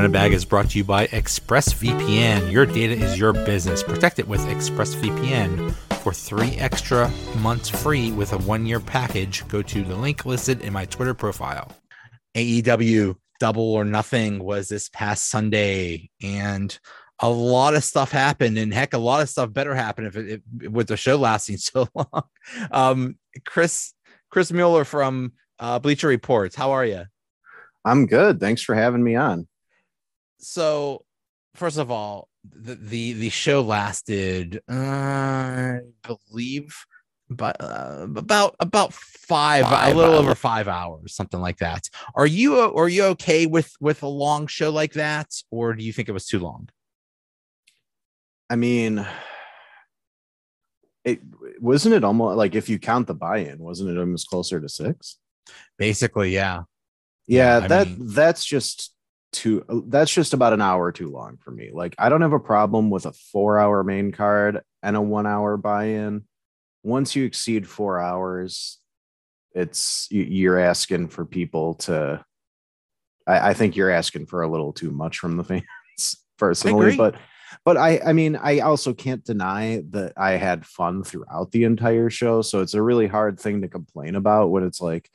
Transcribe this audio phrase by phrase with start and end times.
[0.00, 2.50] Donut Bag is brought to you by ExpressVPN.
[2.50, 3.82] Your data is your business.
[3.82, 5.74] Protect it with ExpressVPN.
[6.02, 7.10] For three extra
[7.40, 11.12] months free with a one year package, go to the link listed in my Twitter
[11.12, 11.70] profile.
[12.34, 16.78] AEW Double or Nothing was this past Sunday, and
[17.18, 18.56] a lot of stuff happened.
[18.56, 21.56] And heck, a lot of stuff better happen if it, if, with the show lasting
[21.58, 22.22] so long.
[22.70, 23.92] Um, Chris
[24.30, 27.04] Chris Mueller from uh, Bleacher Reports, how are you?
[27.84, 28.40] I'm good.
[28.40, 29.46] Thanks for having me on.
[30.40, 31.04] So,
[31.54, 36.74] first of all, the the, the show lasted, uh, I believe,
[37.28, 41.88] but uh, about about five, five, a little over five hours, something like that.
[42.14, 45.92] Are you are you okay with with a long show like that, or do you
[45.92, 46.68] think it was too long?
[48.48, 49.06] I mean,
[51.04, 51.20] it
[51.60, 55.18] wasn't it almost like if you count the buy-in, wasn't it almost closer to six?
[55.78, 56.62] Basically, yeah.
[57.26, 58.92] Yeah, yeah that mean, that's just
[59.32, 61.70] too that's just about an hour too long for me.
[61.72, 66.24] Like I don't have a problem with a 4-hour main card and a 1-hour buy-in.
[66.82, 68.78] Once you exceed 4 hours,
[69.54, 72.24] it's you're asking for people to
[73.26, 77.16] I, I think you're asking for a little too much from the fans personally, but
[77.64, 82.10] but I I mean I also can't deny that I had fun throughout the entire
[82.10, 82.42] show.
[82.42, 85.10] So it's a really hard thing to complain about when it's like,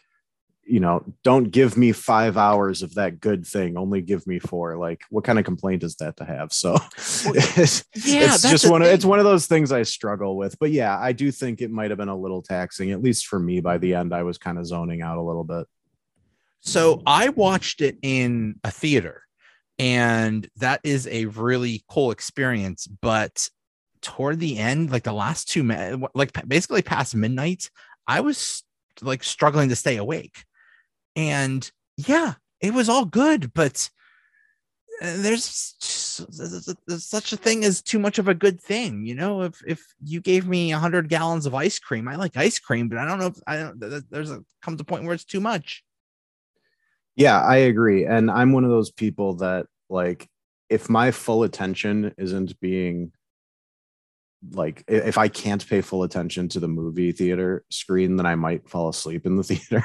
[0.65, 4.77] you know, don't give me five hours of that good thing, only give me four.
[4.77, 6.51] Like, what kind of complaint is that to have?
[6.51, 10.57] So it's, yeah, it's just one of it's one of those things I struggle with.
[10.59, 13.39] But yeah, I do think it might have been a little taxing, at least for
[13.39, 13.61] me.
[13.61, 15.67] By the end, I was kind of zoning out a little bit.
[16.61, 19.21] So I watched it in a theater
[19.77, 23.49] and that is a really cool experience but
[24.01, 25.63] toward the end like the last two
[26.13, 27.69] like basically past midnight
[28.07, 28.63] i was
[29.01, 30.45] like struggling to stay awake
[31.15, 33.89] and yeah it was all good but
[35.01, 35.75] uh, there's,
[36.97, 40.21] such a thing as too much of a good thing you know if if you
[40.21, 43.27] gave me 100 gallons of ice cream i like ice cream but i don't know
[43.27, 45.83] if i don't there's a comes a point where it's too much
[47.15, 48.05] yeah, I agree.
[48.05, 50.27] And I'm one of those people that like
[50.69, 53.11] if my full attention isn't being
[54.51, 58.69] like if I can't pay full attention to the movie theater screen, then I might
[58.69, 59.83] fall asleep in the theater.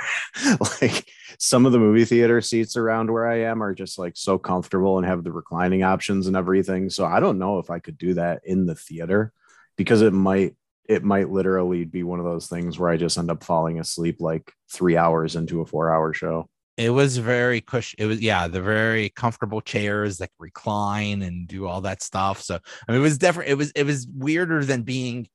[0.82, 4.38] like some of the movie theater seats around where I am are just like so
[4.38, 6.90] comfortable and have the reclining options and everything.
[6.90, 9.32] So I don't know if I could do that in the theater
[9.76, 10.56] because it might
[10.88, 14.16] it might literally be one of those things where I just end up falling asleep
[14.18, 18.48] like three hours into a four hour show it was very cush it was yeah
[18.48, 22.58] the very comfortable chairs that recline and do all that stuff so
[22.88, 25.28] i mean it was different it was it was weirder than being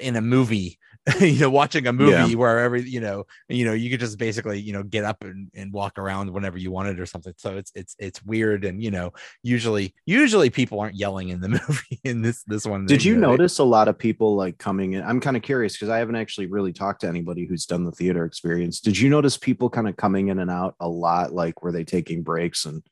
[0.00, 0.78] in a movie
[1.20, 2.34] you know watching a movie yeah.
[2.34, 5.50] where every you know you know you could just basically you know get up and,
[5.54, 7.34] and walk around whenever you wanted or something.
[7.36, 8.64] So it's it's it's weird.
[8.64, 12.86] And you know usually usually people aren't yelling in the movie in this this one
[12.86, 15.02] did you, you know, notice a lot of people like coming in?
[15.02, 17.92] I'm kind of curious because i haven't actually really talked to anybody who's done the
[17.92, 18.80] theater experience.
[18.80, 21.32] Did you notice people kind of coming in and out a lot?
[21.32, 22.82] Like were they taking breaks and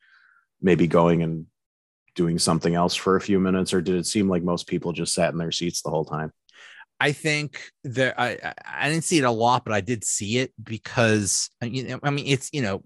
[0.61, 1.45] maybe going and
[2.15, 3.73] doing something else for a few minutes?
[3.73, 6.31] Or did it seem like most people just sat in their seats the whole time
[6.99, 10.51] I think that I I didn't see it a lot, but I did see it
[10.61, 12.81] because uh, know I mean it's you know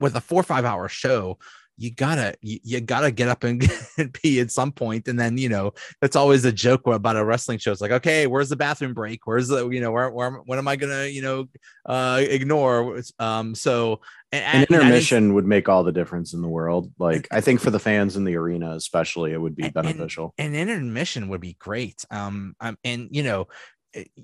[0.00, 1.38] with a four or five hour show,
[1.76, 3.68] you gotta you, you, gotta get up and,
[3.98, 7.24] and pee at some point and then you know that's always a joke about a
[7.24, 7.72] wrestling show.
[7.72, 9.26] It's like okay where's the bathroom break?
[9.26, 11.48] Where's the you know where, where when am i gonna you know
[11.86, 13.00] uh ignore?
[13.18, 14.00] Um so
[14.32, 16.92] and, an intermission would make all the difference in the world.
[16.98, 20.34] Like i think for the fans in the arena especially it would be beneficial.
[20.38, 22.04] and, and intermission would be great.
[22.10, 23.48] Um, um and you know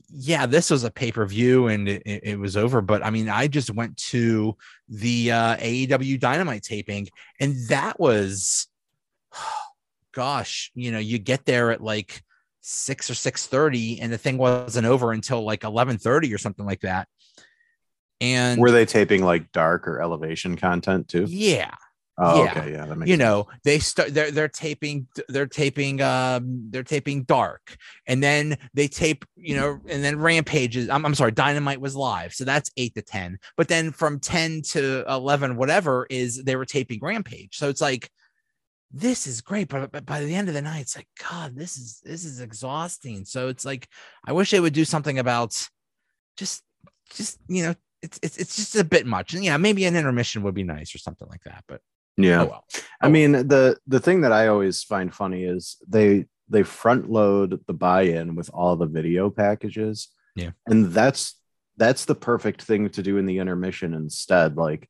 [0.08, 2.80] yeah, this was a pay per view and it, it, was over.
[2.80, 4.56] But I mean, I just went to
[4.88, 7.08] the uh, AEW Dynamite taping,
[7.38, 8.68] and that was,
[10.12, 12.22] gosh, you know, you get there at like
[12.60, 16.66] six or six thirty, and the thing wasn't over until like eleven thirty or something
[16.66, 17.08] like that.
[18.20, 21.24] And were they taping like dark or elevation content too?
[21.28, 21.74] Yeah,
[22.22, 22.50] Oh, yeah.
[22.50, 23.20] okay, yeah, that makes you sense.
[23.20, 28.88] know they start they're they're taping they're taping um they're taping dark and then they
[28.88, 32.94] tape you know and then rampages I'm, I'm sorry dynamite was live so that's 8
[32.96, 37.70] to 10 but then from 10 to 11 whatever is they were taping rampage so
[37.70, 38.10] it's like
[38.92, 41.78] this is great but, but by the end of the night it's like god this
[41.78, 43.88] is this is exhausting so it's like
[44.26, 45.68] i wish they would do something about
[46.36, 46.62] just
[47.14, 50.42] just you know it's, it's it's just a bit much and yeah maybe an intermission
[50.42, 51.80] would be nice or something like that but
[52.16, 52.42] yeah.
[52.42, 52.64] Oh, well.
[52.74, 57.10] oh, I mean, the the thing that I always find funny is they they front
[57.10, 60.08] load the buy-in with all the video packages.
[60.34, 60.50] Yeah.
[60.66, 61.36] And that's
[61.76, 64.56] that's the perfect thing to do in the intermission instead.
[64.56, 64.88] Like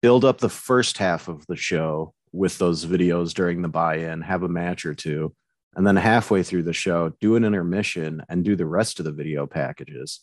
[0.00, 4.42] build up the first half of the show with those videos during the buy-in, have
[4.42, 5.34] a match or two,
[5.74, 9.12] and then halfway through the show, do an intermission and do the rest of the
[9.12, 10.20] video packages.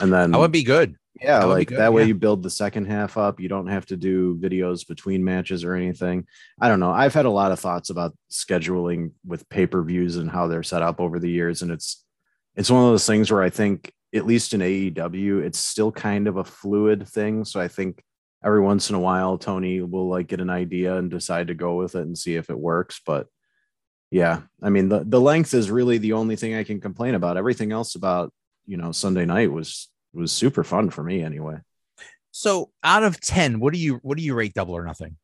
[0.00, 0.96] And then that would be good.
[1.20, 2.08] Yeah, that like good, that way yeah.
[2.08, 3.40] you build the second half up.
[3.40, 6.26] You don't have to do videos between matches or anything.
[6.60, 6.92] I don't know.
[6.92, 11.00] I've had a lot of thoughts about scheduling with pay-per-views and how they're set up
[11.00, 11.62] over the years.
[11.62, 12.04] And it's
[12.56, 16.26] it's one of those things where I think, at least in AEW, it's still kind
[16.26, 17.44] of a fluid thing.
[17.44, 18.02] So I think
[18.44, 21.76] every once in a while Tony will like get an idea and decide to go
[21.76, 23.00] with it and see if it works.
[23.04, 23.26] But
[24.10, 27.36] yeah, I mean the, the length is really the only thing I can complain about.
[27.36, 28.32] Everything else about
[28.66, 31.58] you know Sunday night was was super fun for me anyway.
[32.32, 35.16] So out of 10, what do you what do you rate double or nothing?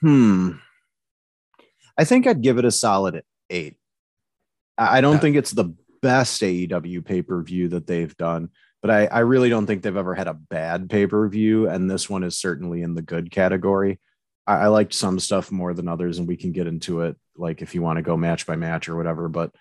[0.00, 0.52] Hmm.
[1.96, 3.76] I think I'd give it a solid eight.
[4.76, 8.50] I don't think it's the best AEW pay-per-view that they've done,
[8.80, 11.68] but I, I really don't think they've ever had a bad pay-per-view.
[11.68, 13.98] And this one is certainly in the good category.
[14.46, 17.60] I, I liked some stuff more than others, and we can get into it like
[17.60, 19.28] if you want to go match by match or whatever.
[19.28, 19.52] But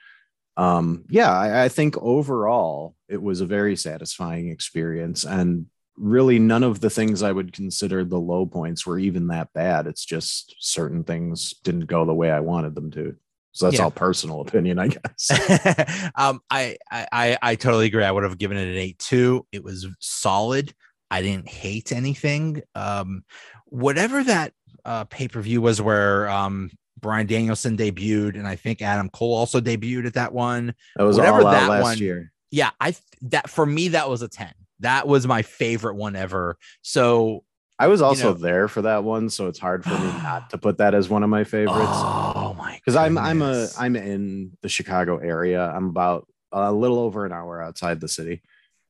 [0.58, 5.24] um, yeah, I, I think overall it was a very satisfying experience.
[5.24, 5.68] And
[5.98, 9.88] really none of the things I would consider the low points were even that bad.
[9.88, 13.16] It's just certain things didn't go the way I wanted them to.
[13.52, 13.86] So that's yeah.
[13.86, 16.12] all personal opinion, I guess.
[16.16, 18.04] um, I, I I totally agree.
[18.04, 19.48] I would have given it an eight too.
[19.52, 20.76] It was solid.
[21.10, 22.62] I didn't hate anything.
[22.76, 23.24] Um,
[23.66, 24.54] whatever that
[24.86, 29.36] uh, pay per view was, where um, Bryan Danielson debuted, and I think Adam Cole
[29.36, 30.74] also debuted at that one.
[30.96, 32.32] That was whatever that last one, year.
[32.52, 34.54] Yeah, I that for me that was a ten.
[34.80, 36.58] That was my favorite one ever.
[36.82, 37.44] So
[37.80, 40.50] I was also you know, there for that one, so it's hard for me not
[40.52, 41.78] to put that as one of my favorites.
[41.80, 42.76] Oh my!
[42.76, 45.64] Because I'm I'm a I'm in the Chicago area.
[45.64, 48.42] I'm about a little over an hour outside the city,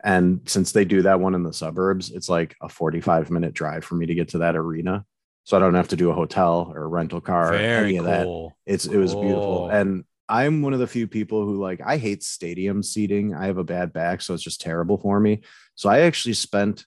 [0.03, 3.83] and since they do that one in the suburbs, it's like a 45 minute drive
[3.83, 5.05] for me to get to that arena
[5.47, 7.97] so I don't have to do a hotel or a rental car Very or any
[7.99, 7.99] cool.
[7.99, 8.05] of
[8.65, 8.73] that.
[8.73, 9.69] It's it was beautiful.
[9.69, 13.33] And I'm one of the few people who like I hate stadium seating.
[13.33, 15.43] I have a bad back, so it's just terrible for me.
[15.75, 16.85] So I actually spent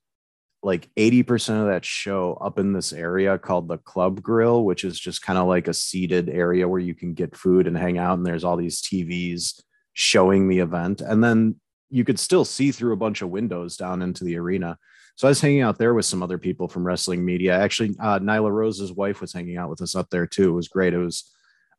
[0.62, 5.00] like 80% of that show up in this area called the Club Grill, which is
[5.00, 8.18] just kind of like a seated area where you can get food and hang out.
[8.18, 9.62] And there's all these TVs
[9.94, 11.00] showing the event.
[11.00, 11.56] And then
[11.88, 14.76] you could still see through a bunch of windows down into the arena.
[15.16, 17.58] So I was hanging out there with some other people from wrestling media.
[17.58, 20.50] Actually, uh, Nyla Rose's wife was hanging out with us up there too.
[20.50, 20.94] It was great.
[20.94, 21.30] It was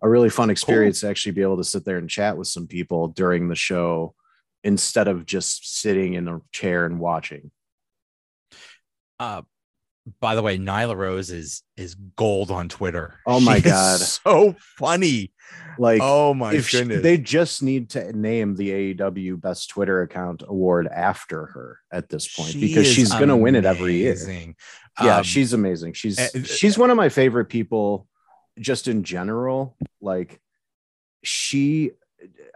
[0.01, 1.07] a really fun experience cool.
[1.07, 4.16] to actually be able to sit there and chat with some people during the show
[4.63, 7.51] instead of just sitting in a chair and watching.
[9.19, 9.42] Uh,
[10.19, 13.19] by the way, Nyla Rose is is gold on Twitter.
[13.25, 15.31] Oh my she god, so funny.
[15.78, 20.44] Like, oh my goodness, she, they just need to name the AEW Best Twitter Account
[20.48, 24.16] Award after her at this point she because she's going to win it every year.
[25.02, 25.94] Yeah, um, she's amazing.
[25.94, 28.08] She's uh, she's one of my favorite people,
[28.60, 29.78] just in general.
[30.02, 30.42] Like,
[31.24, 31.92] she,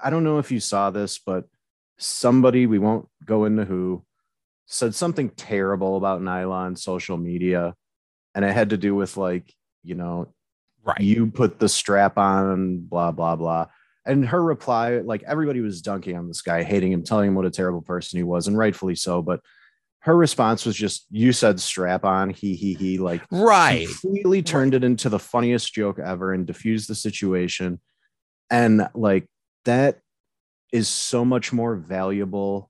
[0.03, 1.45] I don't know if you saw this, but
[1.97, 4.03] somebody we won't go into who
[4.65, 7.75] said something terrible about nylon social media,
[8.33, 9.53] and it had to do with like
[9.83, 10.27] you know
[10.85, 11.01] Right.
[11.01, 13.67] You put the strap on, blah, blah, blah.
[14.05, 17.45] And her reply, like everybody was dunking on this guy, hating him, telling him what
[17.45, 19.23] a terrible person he was, and rightfully so.
[19.23, 19.39] But
[20.01, 24.73] her response was just, "You said strap on, he he he." Like, right, completely turned
[24.73, 24.83] right.
[24.83, 27.81] it into the funniest joke ever and diffused the situation.
[28.51, 29.25] And like
[29.63, 30.01] that
[30.71, 32.69] is so much more valuable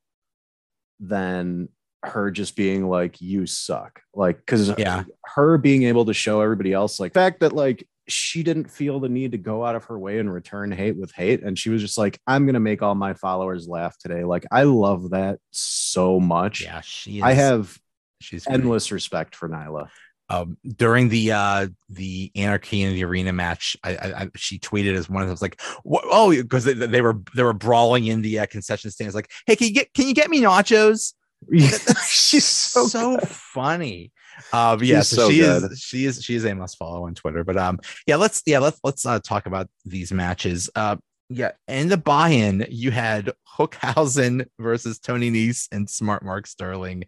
[1.02, 1.68] than
[2.07, 5.03] her just being like, "You suck." Like, because yeah,
[5.35, 9.00] her being able to show everybody else, like, the fact that like she didn't feel
[9.00, 11.41] the need to go out of her way and return hate with hate.
[11.43, 14.24] And she was just like, I'm going to make all my followers laugh today.
[14.24, 16.62] Like, I love that so much.
[16.62, 17.79] Yeah, she is, I have
[18.21, 18.95] she's endless great.
[18.95, 19.89] respect for Nyla.
[20.27, 24.95] Um, during the uh the anarchy in the arena match, I, I, I she tweeted
[24.95, 28.39] as one of those like, oh, because they, they, were they were brawling in the
[28.39, 31.13] uh, concession stands, like, hey, can you get can you get me nachos?
[31.54, 34.12] She's so, so funny.
[34.51, 35.72] Um, yeah, so, so she good.
[35.72, 37.44] is she is she is a must follow on Twitter.
[37.44, 40.70] But um, yeah, let's yeah let's let's uh, talk about these matches.
[40.75, 40.98] Uh,
[41.30, 47.06] yeah, in the buy-in, you had Hookhausen versus Tony Nese and Smart Mark Sterling,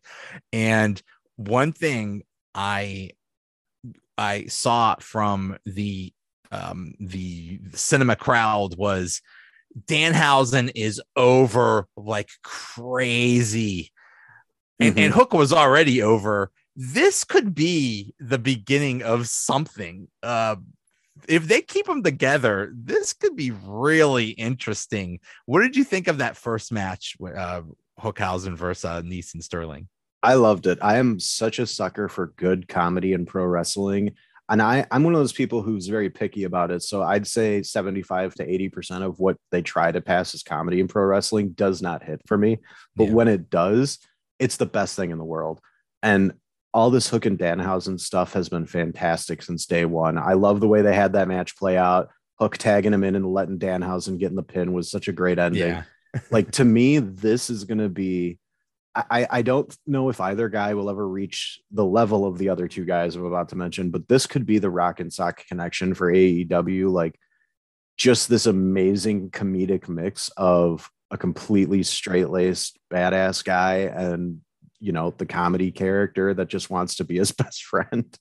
[0.54, 1.02] and
[1.36, 2.24] one thing
[2.56, 3.12] I
[4.18, 6.14] I saw from the
[6.52, 9.22] um the cinema crowd was
[9.86, 13.92] Danhausen is over like crazy.
[14.80, 15.00] And, mm-hmm.
[15.00, 20.08] and Hook was already over this could be the beginning of something.
[20.22, 20.58] Uh,
[21.28, 25.20] if they keep them together, this could be really interesting.
[25.48, 27.64] What did you think of that first match, uh,
[28.00, 29.88] Hookhausen versus uh, Nese and Sterling?
[30.22, 30.78] I loved it.
[30.80, 34.16] I am such a sucker for good comedy and pro wrestling.
[34.48, 36.84] And I, I'm one of those people who's very picky about it.
[36.84, 40.88] So I'd say 75 to 80% of what they try to pass as comedy in
[40.88, 42.60] pro wrestling does not hit for me.
[42.96, 43.14] But yeah.
[43.14, 43.98] when it does,
[44.40, 45.60] it's the best thing in the world.
[46.04, 46.34] And
[46.74, 50.18] all this Hook and Danhausen stuff has been fantastic since day one.
[50.18, 52.10] I love the way they had that match play out.
[52.40, 55.40] Hook tagging him in and letting Danhausen get in the pin was such a great
[55.40, 55.70] ending.
[55.70, 55.84] Yeah.
[56.32, 58.38] like to me, this is going to be.
[58.96, 62.68] I, I don't know if either guy will ever reach the level of the other
[62.68, 65.94] two guys I'm about to mention, but this could be the rock and sock connection
[65.94, 66.92] for AEW.
[66.92, 67.20] Like
[67.96, 74.42] just this amazing comedic mix of a completely straight laced badass guy and
[74.80, 78.18] you know the comedy character that just wants to be his best friend.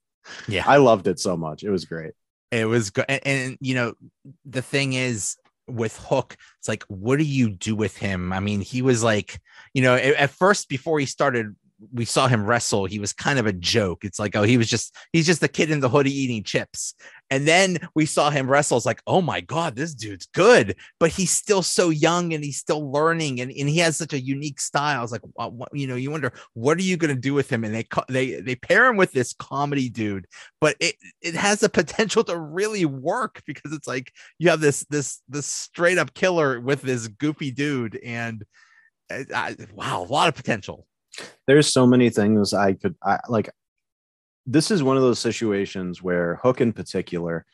[0.49, 1.63] Yeah, I loved it so much.
[1.63, 2.13] It was great.
[2.51, 3.95] It was good, and, and you know
[4.45, 5.37] the thing is
[5.69, 8.33] with Hook, it's like, what do you do with him?
[8.33, 9.41] I mean, he was like,
[9.75, 11.57] you know, at, at first before he started
[11.93, 14.05] we saw him wrestle, he was kind of a joke.
[14.05, 16.95] It's like, oh, he was just he's just the kid in the hoodie eating chips.
[17.29, 18.77] And then we saw him wrestle.
[18.77, 22.59] It's like, oh my god, this dude's good, but he's still so young and he's
[22.59, 25.03] still learning, and, and he has such a unique style.
[25.03, 27.65] It's like, what, you know, you wonder what are you going to do with him?
[27.65, 30.27] And they they they pair him with this comedy dude,
[30.61, 34.87] but it it has the potential to really work because it's like you have this
[34.89, 38.45] this this straight up killer with this goofy dude, and
[39.11, 40.87] I, wow, a lot of potential
[41.47, 43.51] there's so many things I could I like
[44.47, 47.45] this is one of those situations where Hook in particular,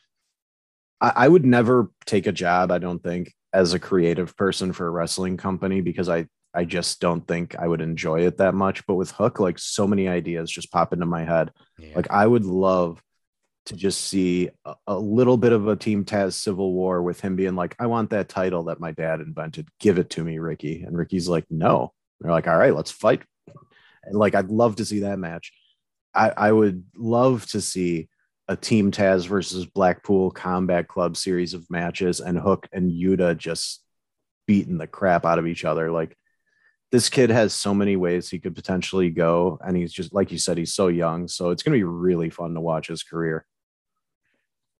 [1.01, 4.87] I, I, would never take a job, I don't think, as a creative person for
[4.87, 8.85] a wrestling company because I I just don't think I would enjoy it that much.
[8.85, 11.51] But with Hook, like so many ideas just pop into my head.
[11.79, 11.93] Yeah.
[11.95, 13.01] Like I would love
[13.65, 17.35] to just see a, a, little bit of a Team Taz civil war with him
[17.35, 19.67] being like, I want that title that my dad invented.
[19.79, 20.83] Give it to me, Ricky.
[20.83, 21.93] And Ricky's like, no.
[22.19, 23.23] they're like, all right, let's fight
[24.11, 25.51] like I'd love to see that match.
[26.13, 28.09] I, I would love to see
[28.47, 33.81] a Team Taz versus Blackpool Combat Club series of matches and Hook and Yuta just
[34.45, 35.91] beating the crap out of each other.
[35.91, 36.17] Like
[36.91, 39.57] this kid has so many ways he could potentially go.
[39.65, 41.27] And he's just, like you said, he's so young.
[41.27, 43.45] So it's going to be really fun to watch his career.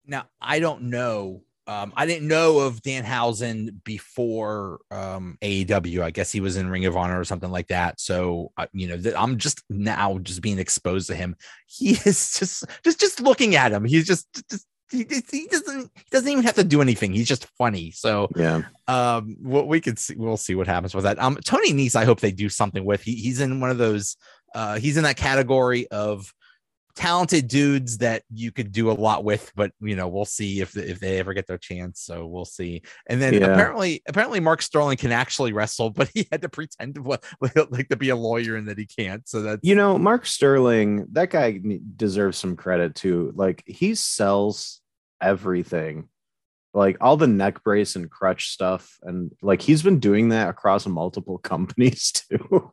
[0.05, 6.01] Now, I don't know um, I didn't know of Danhausen before um, AEW.
[6.01, 8.01] I guess he was in Ring of Honor or something like that.
[8.01, 11.35] So uh, you know, th- I'm just now just being exposed to him.
[11.67, 13.85] He is just just just looking at him.
[13.85, 17.13] He's just just he, he doesn't he doesn't even have to do anything.
[17.13, 17.91] He's just funny.
[17.91, 21.19] So yeah, um, what we could see, we'll see what happens with that.
[21.19, 23.01] Um, Tony Nese, I hope they do something with.
[23.01, 24.17] He, he's in one of those.
[24.53, 26.31] Uh, he's in that category of
[26.95, 30.77] talented dudes that you could do a lot with, but you know, we'll see if
[30.77, 32.01] if they ever get their chance.
[32.01, 32.83] So we'll see.
[33.07, 33.47] And then yeah.
[33.47, 37.19] apparently, apparently Mark Sterling can actually wrestle, but he had to pretend to
[37.69, 39.27] like to be a lawyer and that he can't.
[39.27, 41.59] So that you know, Mark Sterling, that guy
[41.95, 43.33] deserves some credit too.
[43.35, 44.81] Like he sells
[45.21, 46.09] everything
[46.73, 50.87] like all the neck brace and crutch stuff and like he's been doing that across
[50.87, 52.71] multiple companies too.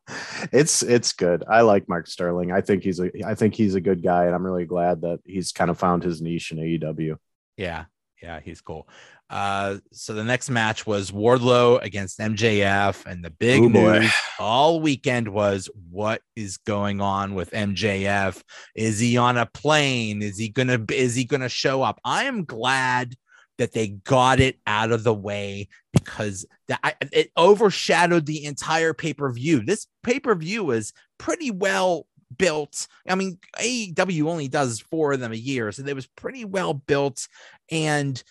[0.52, 1.45] It's it's good.
[1.49, 2.50] I like mark sterling.
[2.52, 5.21] I think he's a i think he's a good guy and i'm really glad that
[5.25, 7.16] he's kind of found his niche in aew
[7.57, 7.85] yeah
[8.23, 8.88] yeah he's cool.
[9.28, 14.11] Uh so the next match was wardlow against mjf and the big Ooh, news boy.
[14.38, 18.42] all weekend was what is going on with mjf
[18.75, 20.23] is he on a plane?
[20.23, 22.00] Is he gonna is he gonna show up?
[22.04, 23.14] I am glad
[23.61, 29.64] that they got it out of the way because that it overshadowed the entire pay-per-view.
[29.67, 32.07] This pay-per-view was pretty well
[32.38, 32.88] built.
[33.07, 36.73] I mean, AEW only does four of them a year, so it was pretty well
[36.73, 37.29] built
[37.71, 38.23] and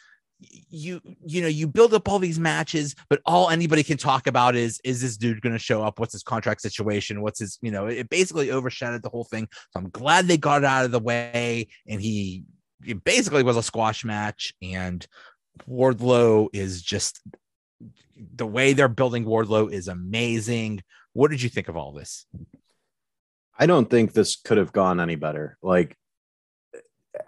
[0.70, 4.56] you you know you build up all these matches but all anybody can talk about
[4.56, 7.70] is is this dude going to show up what's his contract situation what's his you
[7.70, 10.92] know it basically overshadowed the whole thing so i'm glad they got it out of
[10.92, 12.46] the way and he
[12.86, 15.06] it basically was a squash match, and
[15.68, 17.22] Wardlow is just
[18.36, 20.82] the way they're building Wardlow is amazing.
[21.14, 22.26] What did you think of all this?
[23.58, 25.58] I don't think this could have gone any better.
[25.62, 25.98] Like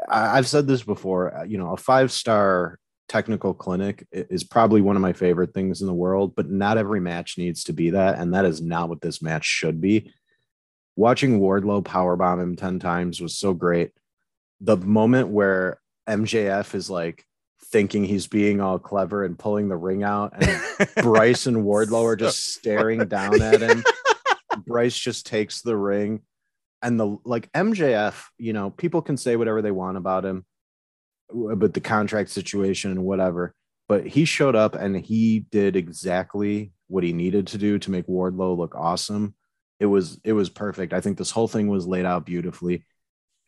[0.07, 2.79] I've said this before, uh, you know, a five star
[3.09, 7.01] technical clinic is probably one of my favorite things in the world, but not every
[7.01, 8.17] match needs to be that.
[8.17, 10.13] And that is not what this match should be.
[10.95, 13.91] Watching Wardlow powerbomb him 10 times was so great
[14.61, 17.25] the moment where MJF is like
[17.65, 22.15] thinking he's being all clever and pulling the ring out, and Bryce and Wardlow are
[22.15, 23.83] just staring down at him.
[24.65, 26.21] Bryce just takes the ring,
[26.81, 30.45] and the like MJF, you know, people can say whatever they want about him,
[31.33, 33.53] but the contract situation and whatever.
[33.87, 38.07] But he showed up and he did exactly what he needed to do to make
[38.07, 39.35] Wardlow look awesome.
[39.79, 40.93] It was it was perfect.
[40.93, 42.85] I think this whole thing was laid out beautifully.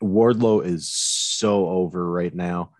[0.03, 2.71] Wardlow is so over right now.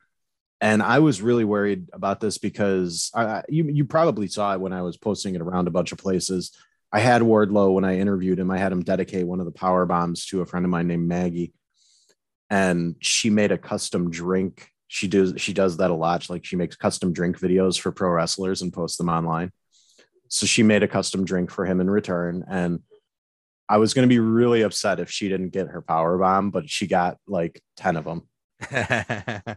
[0.61, 4.71] And I was really worried about this because I, you you probably saw it when
[4.71, 6.55] I was posting it around a bunch of places.
[6.91, 8.51] I had Wardlow when I interviewed him.
[8.51, 11.07] I had him dedicate one of the power bombs to a friend of mine named
[11.07, 11.53] Maggie,
[12.49, 14.69] and she made a custom drink.
[14.87, 16.29] She does she does that a lot.
[16.29, 19.51] Like she makes custom drink videos for pro wrestlers and posts them online.
[20.29, 22.79] So she made a custom drink for him in return, and
[23.69, 26.69] I was going to be really upset if she didn't get her power bomb, but
[26.69, 28.27] she got like ten of them.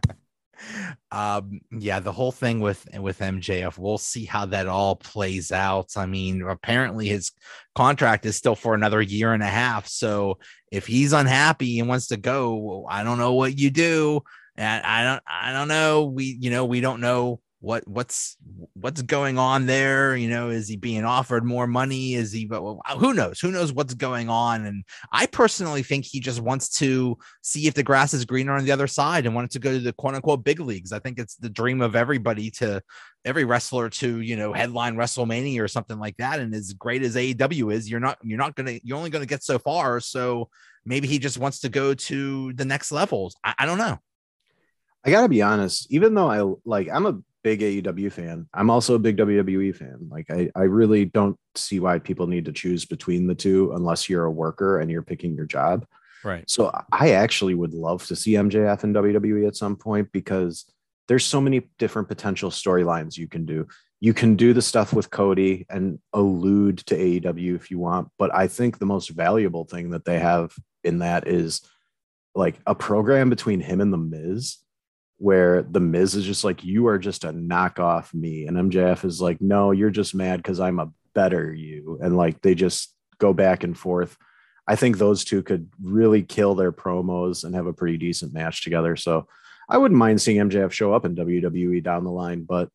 [1.11, 5.91] um yeah the whole thing with with mjf we'll see how that all plays out.
[5.95, 7.31] I mean apparently his
[7.75, 10.39] contract is still for another year and a half so
[10.71, 14.21] if he's unhappy and wants to go i don't know what you do.
[14.55, 16.05] And i don't i don't know.
[16.05, 18.37] We you know we don't know what what's
[18.73, 20.15] what's going on there?
[20.15, 22.13] You know is he being offered more money?
[22.13, 22.61] Is he but
[22.97, 23.39] who knows?
[23.39, 24.65] Who knows what's going on?
[24.65, 28.63] And i personally think he just wants to see if the grass is greener on
[28.63, 30.91] the other side and wanted to go to the quote unquote big leagues.
[30.91, 32.81] I think it's the dream of everybody to
[33.25, 36.39] every wrestler to you know headline wrestlemania or something like that.
[36.39, 39.43] And as great as aew is you're not you're not gonna you're only gonna get
[39.43, 39.99] so far.
[39.99, 40.49] So
[40.85, 43.35] maybe he just wants to go to the next levels.
[43.43, 43.97] I, I don't know.
[45.03, 48.45] I gotta be honest, even though I like I'm a big AEW fan.
[48.53, 50.09] I'm also a big WWE fan.
[50.09, 54.09] Like I, I really don't see why people need to choose between the two unless
[54.09, 55.85] you're a worker and you're picking your job.
[56.25, 56.43] Right.
[56.49, 60.65] So I actually would love to see MJF in WWE at some point because
[61.07, 63.65] there's so many different potential storylines you can do.
[64.01, 68.35] You can do the stuff with Cody and allude to AEW if you want, but
[68.35, 71.61] I think the most valuable thing that they have in that is
[72.35, 74.57] like a program between him and the Miz
[75.17, 78.45] where the Miz is just like, you are just a knockoff me.
[78.45, 81.99] And MJF is like, no, you're just mad because I'm a better you.
[82.01, 84.15] And like they just go back and forth.
[84.67, 88.63] I think those two could really kill their promos and have a pretty decent match
[88.63, 88.95] together.
[88.95, 89.27] So
[89.69, 92.69] I wouldn't mind seeing MJF show up in WWE down the line, but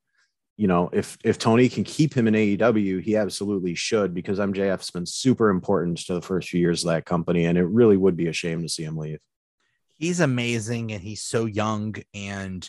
[0.58, 4.90] you know, if if Tony can keep him in AEW, he absolutely should because MJF's
[4.90, 8.16] been super important to the first few years of that company, and it really would
[8.16, 9.18] be a shame to see him leave
[10.02, 12.68] he's amazing and he's so young and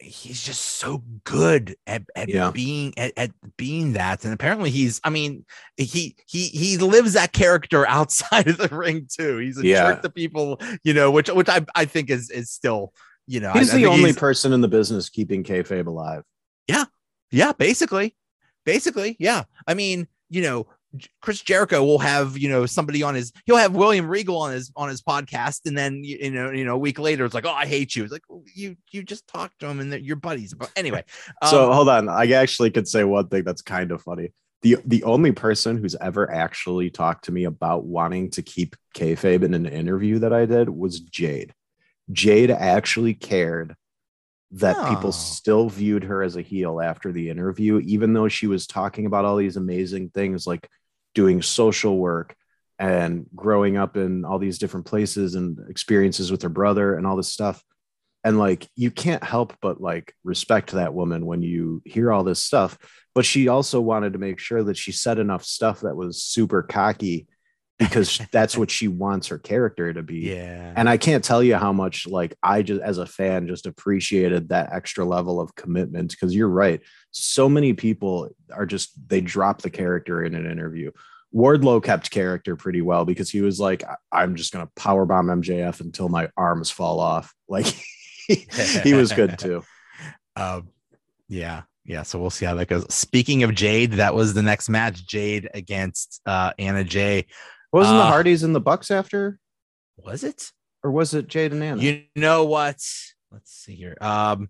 [0.00, 2.50] he's just so good at, at yeah.
[2.50, 4.24] being at, at, being that.
[4.24, 5.44] And apparently he's i mean
[5.76, 9.38] he he he lives that character outside of the ring too.
[9.38, 9.92] He's a yeah.
[9.92, 12.92] jerk to people you know which which i, I think is is still
[13.28, 16.24] you know he's I, the I only he's, person in the business keeping kayfabe alive.
[16.66, 16.86] Yeah.
[17.30, 18.16] Yeah basically.
[18.64, 19.44] Basically yeah.
[19.68, 20.66] I mean you know
[21.20, 24.72] Chris Jericho will have you know somebody on his he'll have William Regal on his
[24.74, 25.66] on his podcast.
[25.66, 28.04] And then you know you know a week later it's like oh I hate you.
[28.04, 28.22] It's like
[28.54, 30.54] you you just talked to him and your buddies.
[30.54, 31.04] But anyway
[31.48, 32.08] so um, hold on.
[32.08, 34.32] I actually could say one thing that's kind of funny.
[34.62, 39.42] The the only person who's ever actually talked to me about wanting to keep kayfabe
[39.42, 41.52] in an interview that I did was Jade.
[42.10, 43.76] Jade actually cared
[44.52, 44.88] that oh.
[44.88, 49.06] people still viewed her as a heel after the interview, even though she was talking
[49.06, 50.68] about all these amazing things like
[51.14, 52.34] doing social work
[52.78, 57.16] and growing up in all these different places and experiences with her brother and all
[57.16, 57.62] this stuff.
[58.24, 62.44] And like, you can't help but like respect that woman when you hear all this
[62.44, 62.78] stuff.
[63.14, 66.62] But she also wanted to make sure that she said enough stuff that was super
[66.62, 67.26] cocky
[67.78, 70.30] because that's what she wants her character to be.
[70.30, 70.72] Yeah.
[70.76, 74.48] And I can't tell you how much like I just as a fan just appreciated
[74.48, 76.80] that extra level of commitment because you're right.
[77.10, 80.90] So many people are just they drop the character in an interview.
[81.34, 85.80] Wardlow kept character pretty well because he was like, I'm just gonna power bomb MJF
[85.80, 87.32] until my arms fall off.
[87.50, 87.74] Like
[88.28, 89.64] he was good too.
[90.36, 90.68] Um,
[91.28, 92.02] yeah, yeah.
[92.02, 92.84] So we'll see how that goes.
[92.92, 95.06] Speaking of Jade, that was the next match.
[95.06, 97.24] Jade against uh, Anna Jay.
[97.72, 99.38] Wasn't uh, the Hardys in the Bucks after?
[99.96, 100.50] Was it?
[100.82, 101.82] Or was it Jade and Anna?
[101.82, 102.76] You know what?
[103.30, 103.96] Let's see here.
[104.00, 104.48] Um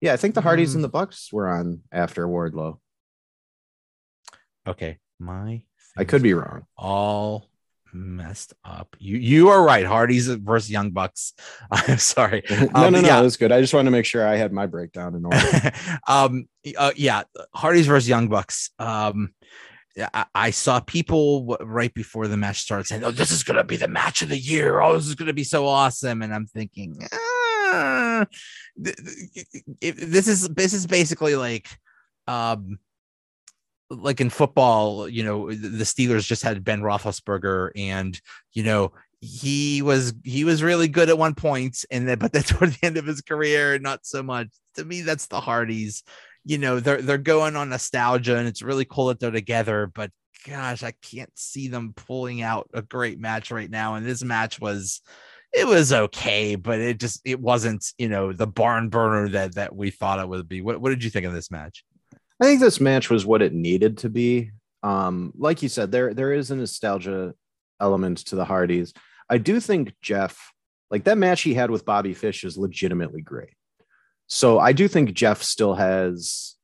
[0.00, 0.82] Yeah, I think the Hardys and hmm.
[0.82, 2.78] the Bucks were on after Wardlow.
[4.66, 4.98] Okay.
[5.18, 5.62] My
[5.96, 6.66] I could be wrong.
[6.76, 7.48] All
[7.92, 8.96] messed up.
[8.98, 9.84] You you are right.
[9.84, 11.34] Hardys versus Young Bucks.
[11.70, 12.42] I'm sorry.
[12.50, 13.00] no, um, no, no.
[13.00, 13.22] Yeah.
[13.22, 13.52] That's good.
[13.52, 15.72] I just wanted to make sure I had my breakdown in order.
[16.08, 17.22] um, uh, yeah,
[17.54, 18.70] Hardys versus Young Bucks.
[18.78, 19.34] Um,
[19.98, 23.64] I, I saw people right before the match started saying, "Oh, this is going to
[23.64, 24.80] be the match of the year.
[24.80, 28.26] Oh, this is going to be so awesome." And I'm thinking, ah,
[28.76, 31.68] this is this is basically like,
[32.26, 32.78] um,
[33.90, 35.08] like in football.
[35.08, 38.20] You know, the Steelers just had Ben Roethlisberger, and
[38.52, 42.42] you know he was he was really good at one point, and then but then
[42.44, 44.48] toward the end of his career, not so much.
[44.76, 46.04] To me, that's the Hardys
[46.48, 50.10] you know they're they're going on nostalgia and it's really cool that they're together but
[50.46, 53.94] gosh, I can't see them pulling out a great match right now.
[53.94, 55.00] And this match was
[55.52, 59.74] it was okay, but it just it wasn't, you know, the barn burner that that
[59.74, 60.60] we thought it would be.
[60.60, 61.84] What what did you think of this match?
[62.40, 64.52] I think this match was what it needed to be.
[64.82, 67.34] Um, like you said, there there is a nostalgia
[67.80, 68.92] element to the Hardys.
[69.30, 70.52] I do think Jeff,
[70.90, 73.54] like that match he had with Bobby Fish, is legitimately great.
[74.28, 76.54] So I do think Jeff still has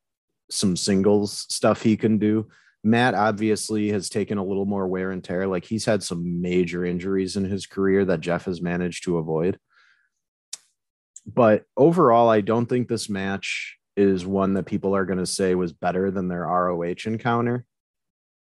[0.51, 2.49] some singles stuff he can do.
[2.85, 5.47] Matt obviously has taken a little more wear and tear.
[5.47, 9.59] Like he's had some major injuries in his career that Jeff has managed to avoid.
[11.27, 15.55] But overall, I don't think this match is one that people are going to say
[15.55, 17.65] was better than their ROH encounter.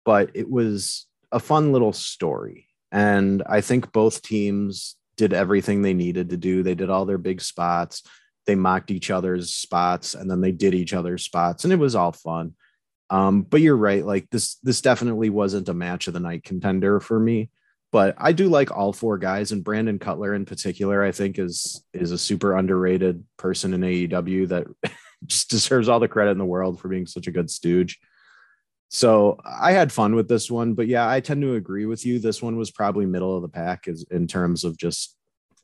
[0.06, 2.68] But it was a fun little story.
[2.92, 6.62] And I think both teams did everything they needed to do.
[6.62, 8.04] They did all their big spots
[8.48, 11.96] they mocked each other's spots and then they did each other's spots and it was
[11.96, 12.54] all fun.
[13.10, 17.00] Um, but you're right like this this definitely wasn't a match of the night contender
[17.00, 17.50] for me
[17.90, 21.86] but i do like all four guys and brandon cutler in particular i think is
[21.94, 24.68] is a super underrated person in aew that
[25.26, 28.00] just deserves all the credit in the world for being such a good stooge.
[28.90, 32.20] So i had fun with this one but yeah i tend to agree with you.
[32.20, 35.17] This one was probably middle of the pack is in terms of just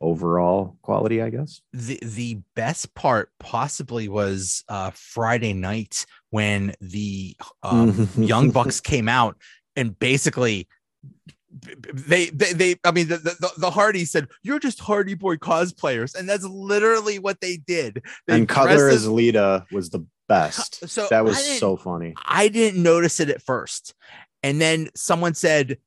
[0.04, 1.62] overall quality, I guess.
[1.72, 9.08] The the best part possibly was uh, Friday night when the um, Young Bucks came
[9.08, 9.38] out
[9.76, 10.68] and basically
[11.52, 16.16] they they, they I mean the, the the Hardy said you're just Hardy Boy cosplayers
[16.16, 18.04] and that's literally what they did.
[18.28, 20.88] They and Cutler as Lita was the best.
[20.90, 22.14] So that was so funny.
[22.26, 23.94] I didn't notice it at first.
[24.42, 25.78] And then someone said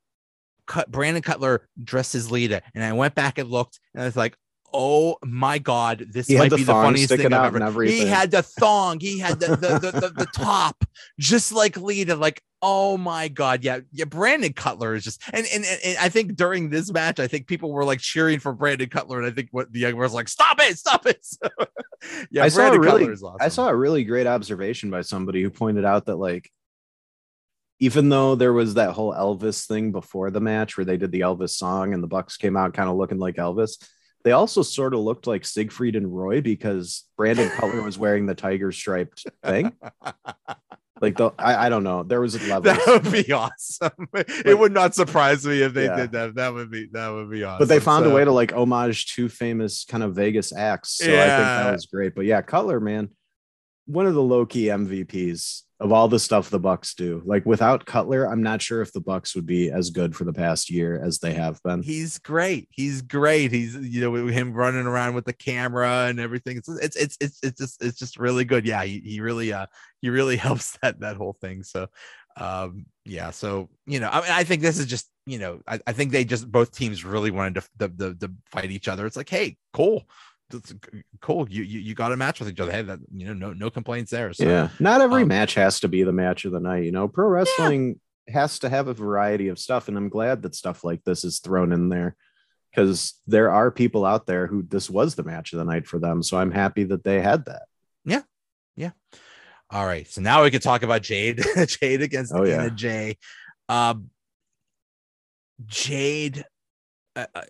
[0.67, 4.17] cut Brandon Cutler dressed as Lita, and I went back and looked, and I was
[4.17, 4.37] like,
[4.73, 8.31] "Oh my god, this he might the be the funniest thing I've ever." He had
[8.31, 10.85] the thong, he had the the, the, the, the top,
[11.19, 12.17] just like Lita.
[12.17, 14.05] Like, oh my god, yeah, yeah.
[14.05, 17.73] Brandon Cutler is just, and, and and I think during this match, I think people
[17.73, 20.59] were like cheering for Brandon Cutler, and I think what the young was like, "Stop
[20.61, 21.49] it, stop it!" So,
[22.31, 23.37] yeah, I Brandon saw a really, awesome.
[23.41, 26.51] I saw a really great observation by somebody who pointed out that like
[27.79, 31.21] even though there was that whole Elvis thing before the match where they did the
[31.21, 33.77] Elvis song and the Bucks came out kind of looking like Elvis,
[34.25, 38.35] they also sort of looked like Siegfried and Roy because Brandon Cutler was wearing the
[38.35, 39.73] tiger striped thing.
[41.01, 42.03] Like the I, I don't know.
[42.03, 42.63] There was a level.
[42.63, 43.91] That would be awesome.
[44.15, 45.97] It would not surprise me if they yeah.
[45.97, 46.35] did that.
[46.37, 47.59] That would be that would be awesome.
[47.59, 48.11] But they found so.
[48.11, 50.97] a way to like homage two famous kind of Vegas acts.
[50.97, 51.25] So yeah.
[51.25, 52.15] I think that was great.
[52.15, 53.11] But yeah, Cutler, man,
[53.87, 57.23] one of the low key MVPs of all the stuff the Bucks do.
[57.25, 60.33] Like without Cutler, I'm not sure if the Bucks would be as good for the
[60.33, 61.83] past year as they have been.
[61.83, 62.69] He's great.
[62.71, 63.53] He's great.
[63.53, 66.57] He's you know him running around with the camera and everything.
[66.57, 68.67] It's it's it's it's, it's just it's just really good.
[68.67, 69.67] Yeah, he, he really uh
[70.01, 71.63] he really helps that that whole thing.
[71.63, 71.89] So
[72.39, 75.81] um yeah, so you know, I mean I think this is just you know, I,
[75.87, 79.07] I think they just both teams really wanted to the, the, the fight each other.
[79.07, 80.07] It's like, hey, cool
[81.21, 81.49] cool.
[81.49, 82.73] You, you you got a match with each other.
[82.73, 84.33] Hey, that you know, no no complaints there.
[84.33, 86.85] So, yeah, not every um, match has to be the match of the night.
[86.85, 88.35] You know, pro wrestling yeah.
[88.41, 91.41] has to have a variety of stuff, and I'm glad that stuff like this is
[91.41, 92.17] thrown in there
[92.71, 95.99] because there are people out there who this was the match of the night for
[95.99, 96.23] them.
[96.23, 97.63] So I'm happy that they had that.
[98.05, 98.23] Yeah,
[98.77, 98.91] yeah.
[99.71, 101.45] All right, so now we can talk about Jade.
[101.67, 102.69] Jade against oh, Anna yeah.
[102.71, 103.19] Jay.
[103.69, 104.11] Um,
[105.67, 106.45] Jade.
[107.17, 107.43] Uh, uh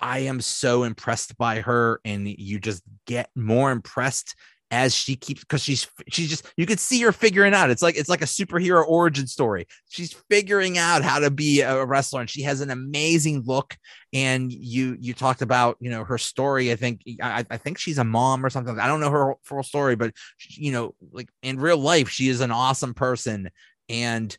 [0.00, 4.34] I am so impressed by her, and you just get more impressed
[4.70, 7.70] as she keeps because she's she's just you could see her figuring out.
[7.70, 9.66] It's like it's like a superhero origin story.
[9.88, 13.76] She's figuring out how to be a wrestler and she has an amazing look.
[14.12, 16.72] And you you talked about you know her story.
[16.72, 18.78] I think i, I think she's a mom or something.
[18.78, 20.12] I don't know her full story but
[20.48, 23.50] you know like in real life she is an awesome person.
[23.88, 24.36] And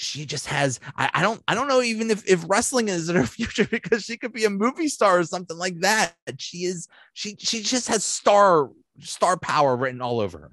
[0.00, 3.16] she just has I, I, don't I don't know even if, if wrestling is in
[3.16, 6.14] her future because she could be a movie star or something like that.
[6.38, 10.52] She is she she just has star star power written all over her.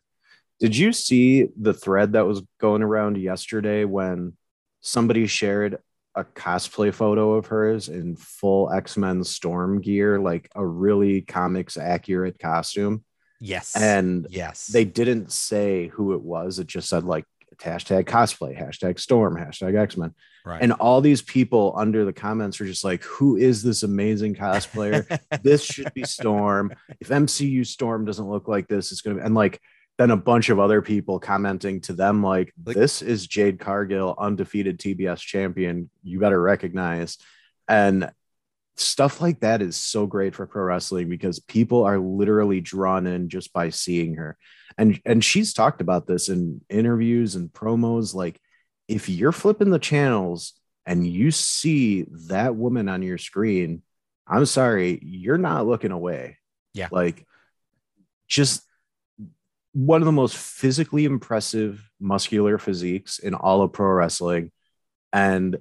[0.60, 4.34] Did you see the thread that was going around yesterday when
[4.82, 5.78] somebody shared
[6.16, 12.40] a cosplay photo of hers in full X-Men storm gear, like a really comics accurate
[12.40, 13.04] costume?
[13.40, 13.76] Yes.
[13.76, 16.58] And yes, they didn't say who it was.
[16.58, 17.26] It just said like
[17.60, 20.14] hashtag cosplay, hashtag storm, hashtag X-Men.
[20.46, 20.62] Right.
[20.62, 25.20] And all these people under the comments are just like, who is this amazing cosplayer?
[25.44, 26.72] this should be Storm.
[27.00, 29.60] If MCU Storm doesn't look like this, it's gonna be and like
[29.98, 34.14] then a bunch of other people commenting to them like, like this is Jade Cargill,
[34.18, 35.90] undefeated TBS champion.
[36.04, 37.18] You better recognize.
[37.68, 38.12] And
[38.78, 43.30] stuff like that is so great for pro wrestling because people are literally drawn in
[43.30, 44.38] just by seeing her
[44.78, 48.40] and and she's talked about this in interviews and promos like
[48.88, 50.54] if you're flipping the channels
[50.86, 53.82] and you see that woman on your screen,
[54.28, 56.38] I'm sorry, you're not looking away.
[56.74, 56.90] Yeah.
[56.92, 57.26] Like
[58.28, 58.64] just
[59.74, 64.52] one of the most physically impressive muscular physiques in all of pro wrestling.
[65.12, 65.58] And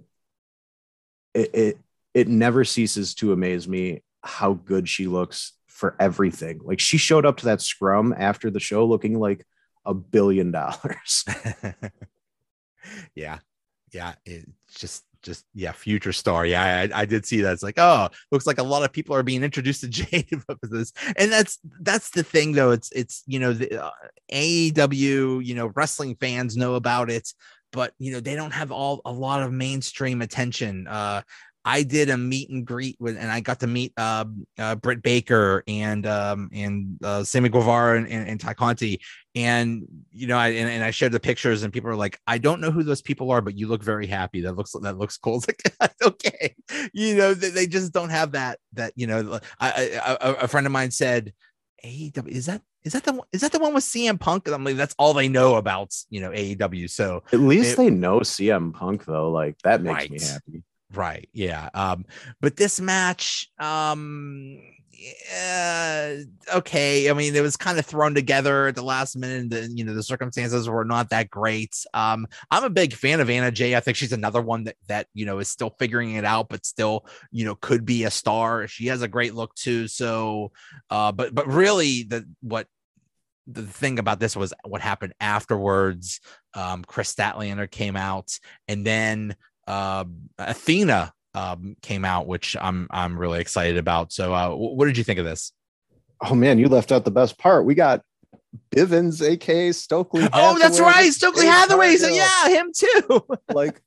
[1.32, 1.78] it, it,
[2.14, 6.60] it never ceases to amaze me how good she looks for everything.
[6.62, 9.44] Like she showed up to that scrum after the show looking like
[9.84, 11.24] a billion dollars.
[13.14, 13.38] yeah.
[13.92, 14.14] Yeah.
[14.24, 14.46] It's
[14.78, 16.46] just just yeah, future star.
[16.46, 17.54] Yeah, I, I, did see that.
[17.54, 20.28] It's like, oh, looks like a lot of people are being introduced to Jade
[20.62, 22.70] this, and that's that's the thing though.
[22.70, 23.90] It's it's you know the uh,
[24.30, 27.32] AEW, you know, wrestling fans know about it,
[27.72, 30.86] but you know they don't have all a lot of mainstream attention.
[30.86, 31.22] Uh,
[31.64, 34.26] I did a meet and greet with, and I got to meet uh,
[34.58, 39.00] uh, Britt Baker and um, and uh, Sammy Guevara and, and, and Tay Conti,
[39.34, 42.36] and you know, I and, and, I shared the pictures, and people are like, "I
[42.36, 44.42] don't know who those people are, but you look very happy.
[44.42, 45.48] That looks that looks cool." It's
[45.80, 46.54] like, okay,
[46.92, 49.40] you know, they, they, just don't have that that you know.
[49.58, 51.32] I, I, a friend of mine said,
[51.82, 54.64] "AEW is that is that the is that the one with CM Punk?" And I'm
[54.64, 58.20] like, "That's all they know about you know AEW." So at least it, they know
[58.20, 59.30] CM Punk though.
[59.30, 60.10] Like that makes right.
[60.10, 60.62] me happy.
[60.94, 61.28] Right.
[61.32, 61.68] Yeah.
[61.74, 62.04] Um,
[62.40, 64.60] but this match, um,
[65.30, 66.16] yeah,
[66.54, 67.10] okay.
[67.10, 69.52] I mean, it was kind of thrown together at the last minute.
[69.52, 71.76] And, you know, the circumstances were not that great.
[71.92, 73.74] Um, I'm a big fan of Anna Jay.
[73.74, 76.64] I think she's another one that that you know is still figuring it out, but
[76.64, 78.66] still, you know, could be a star.
[78.66, 79.88] She has a great look too.
[79.88, 80.52] So,
[80.90, 82.66] uh, but but really, the what
[83.46, 86.20] the thing about this was what happened afterwards.
[86.54, 90.04] Um, Kris Statlander came out, and then uh,
[90.38, 94.12] Athena um, came out, which I'm I'm really excited about.
[94.12, 95.52] So, uh, what did you think of this?
[96.20, 97.64] Oh man, you left out the best part.
[97.64, 98.02] We got
[98.70, 100.22] Bivens, aka Stokely.
[100.22, 101.96] Hathaway, oh, that's right, Stokely Hathaway.
[101.96, 103.26] So yeah, him too.
[103.54, 103.80] like,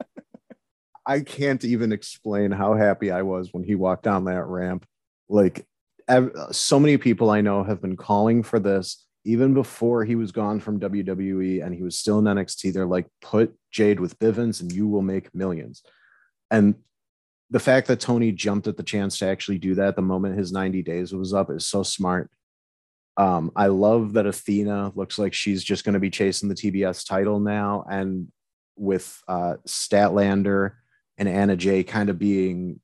[1.05, 4.85] I can't even explain how happy I was when he walked down that ramp.
[5.29, 5.65] Like,
[6.51, 10.57] so many people I know have been calling for this even before he was gone
[10.57, 14.71] from WWE and he was still in NXT, they're like, put Jade with Bivens and
[14.71, 15.83] you will make millions.
[16.49, 16.75] And
[17.49, 20.53] the fact that Tony jumped at the chance to actually do that the moment his
[20.53, 22.31] 90 days was up is so smart.
[23.17, 27.05] Um, I love that Athena looks like she's just going to be chasing the TBS
[27.05, 27.83] title now.
[27.91, 28.31] And
[28.77, 30.75] with uh, Statlander
[31.17, 32.79] and Anna Jay kind of being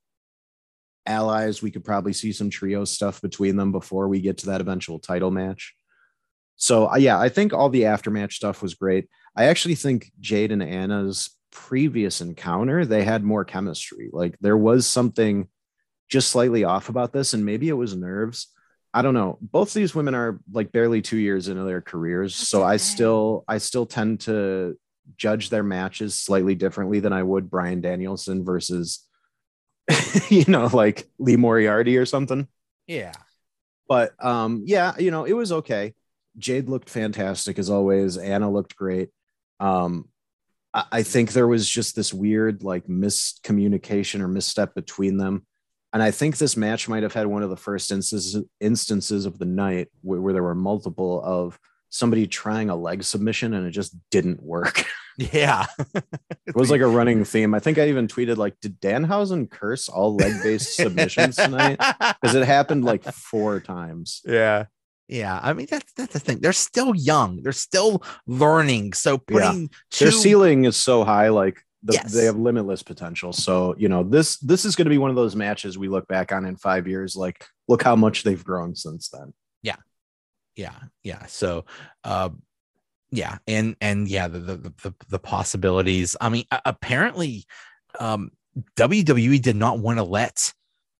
[1.06, 4.60] allies, we could probably see some trio stuff between them before we get to that
[4.60, 5.73] eventual title match.
[6.56, 9.08] So uh, yeah, I think all the aftermatch stuff was great.
[9.36, 14.10] I actually think Jade and Anna's previous encounter, they had more chemistry.
[14.12, 15.48] Like there was something
[16.10, 18.48] just slightly off about this, and maybe it was nerves.
[18.94, 19.39] I don't know.
[19.42, 22.70] Both these women are like barely two years into their careers, That's so okay.
[22.70, 24.78] I still I still tend to
[25.18, 29.06] judge their matches slightly differently than I would Bryan Danielson versus
[30.30, 32.48] you know like Lee Moriarty or something.
[32.88, 33.13] Yeah.
[33.88, 35.94] But um yeah, you know, it was okay.
[36.38, 38.17] Jade looked fantastic as always.
[38.17, 39.10] Anna looked great.
[39.60, 40.10] Um,
[40.74, 45.46] I, I think there was just this weird like miscommunication or misstep between them.
[45.93, 49.38] And I think this match might have had one of the first instances instances of
[49.38, 53.72] the night where, where there were multiple of somebody trying a leg submission and it
[53.72, 54.86] just didn't work.
[55.17, 55.67] Yeah.
[56.48, 57.54] it was like a running theme.
[57.54, 61.78] I think I even tweeted like, did Danhausen curse all leg-based submissions tonight?
[62.19, 64.22] Because it happened like four times.
[64.26, 64.65] Yeah.
[65.08, 66.39] Yeah, I mean that's that's the thing.
[66.39, 67.44] They're still young.
[67.44, 68.94] They're still learning.
[68.94, 69.68] So putting yeah.
[69.92, 70.06] two...
[70.06, 72.13] their ceiling is so high, like the, yes.
[72.13, 73.34] they have limitless potential.
[73.34, 76.08] So you know this this is going to be one of those matches we look
[76.08, 77.16] back on in five years.
[77.16, 79.34] Like, look how much they've grown since then.
[79.62, 79.76] Yeah,
[80.56, 81.26] yeah, yeah.
[81.26, 81.66] So,
[82.06, 82.30] uh,
[83.12, 86.16] yeah, and and yeah, the the the, the possibilities.
[86.22, 87.46] I mean, apparently,
[88.00, 88.32] um,
[88.78, 90.54] WWE did not want to let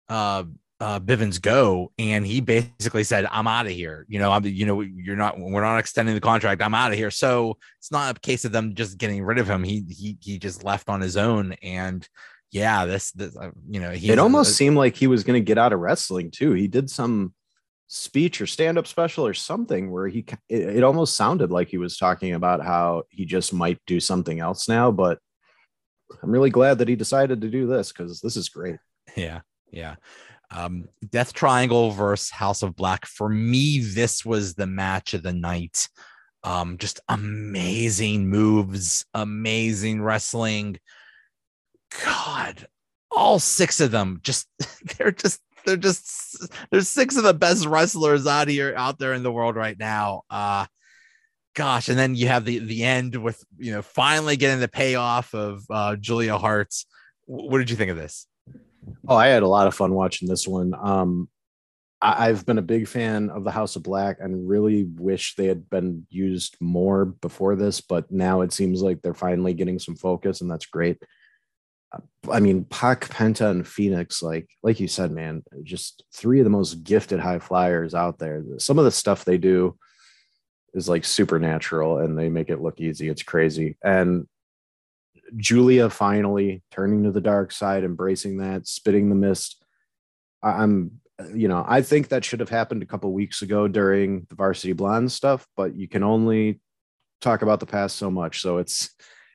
[0.10, 0.44] uh
[0.84, 4.66] uh, Bivens go, and he basically said, "I'm out of here." You know, I'm, you
[4.66, 6.62] know, you're not, we're not extending the contract.
[6.62, 7.10] I'm out of here.
[7.10, 9.64] So it's not a case of them just getting rid of him.
[9.64, 12.06] He he he just left on his own, and
[12.52, 14.12] yeah, this, this uh, you know, he.
[14.12, 16.52] It almost uh, seemed like he was going to get out of wrestling too.
[16.52, 17.34] He did some
[17.88, 21.78] speech or stand up special or something where he it, it almost sounded like he
[21.78, 25.20] was talking about how he just might do something else now, but
[26.22, 28.80] I'm really glad that he decided to do this because this is great.
[29.16, 29.42] Yeah,
[29.72, 29.96] yeah.
[30.54, 33.06] Um, Death Triangle versus House of Black.
[33.06, 35.90] For me, this was the match of the night.
[36.44, 40.78] Um, just amazing moves, amazing wrestling.
[42.04, 42.68] God,
[43.10, 44.48] all six of them just
[44.98, 46.38] they're just they're just
[46.72, 50.24] there's six of the best wrestlers out here out there in the world right now.
[50.30, 50.66] Uh
[51.54, 55.34] gosh, and then you have the the end with you know finally getting the payoff
[55.34, 56.86] of uh, Julia Hart's.
[57.26, 58.28] What did you think of this?
[59.08, 60.74] Oh, I had a lot of fun watching this one.
[60.80, 61.30] Um,
[62.02, 65.46] I, have been a big fan of the House of Black and really wish they
[65.46, 69.96] had been used more before this, but now it seems like they're finally getting some
[69.96, 71.02] focus, and that's great.
[72.30, 76.50] I mean, Pac, Penta, and Fenix, like like you said, man, just three of the
[76.50, 78.44] most gifted high flyers out there.
[78.58, 79.78] Some of the stuff they do
[80.74, 83.08] is like supernatural, and they make it look easy.
[83.08, 83.78] It's crazy.
[83.84, 84.28] And
[85.36, 89.64] Julia finally turning to the dark side, embracing that, spitting the mist.
[90.42, 91.00] I'm,
[91.34, 94.74] you know, I think that should have happened a couple weeks ago during the Varsity
[94.74, 96.60] Blonds stuff, but you can only
[97.22, 98.42] talk about the past so much.
[98.42, 98.90] So it's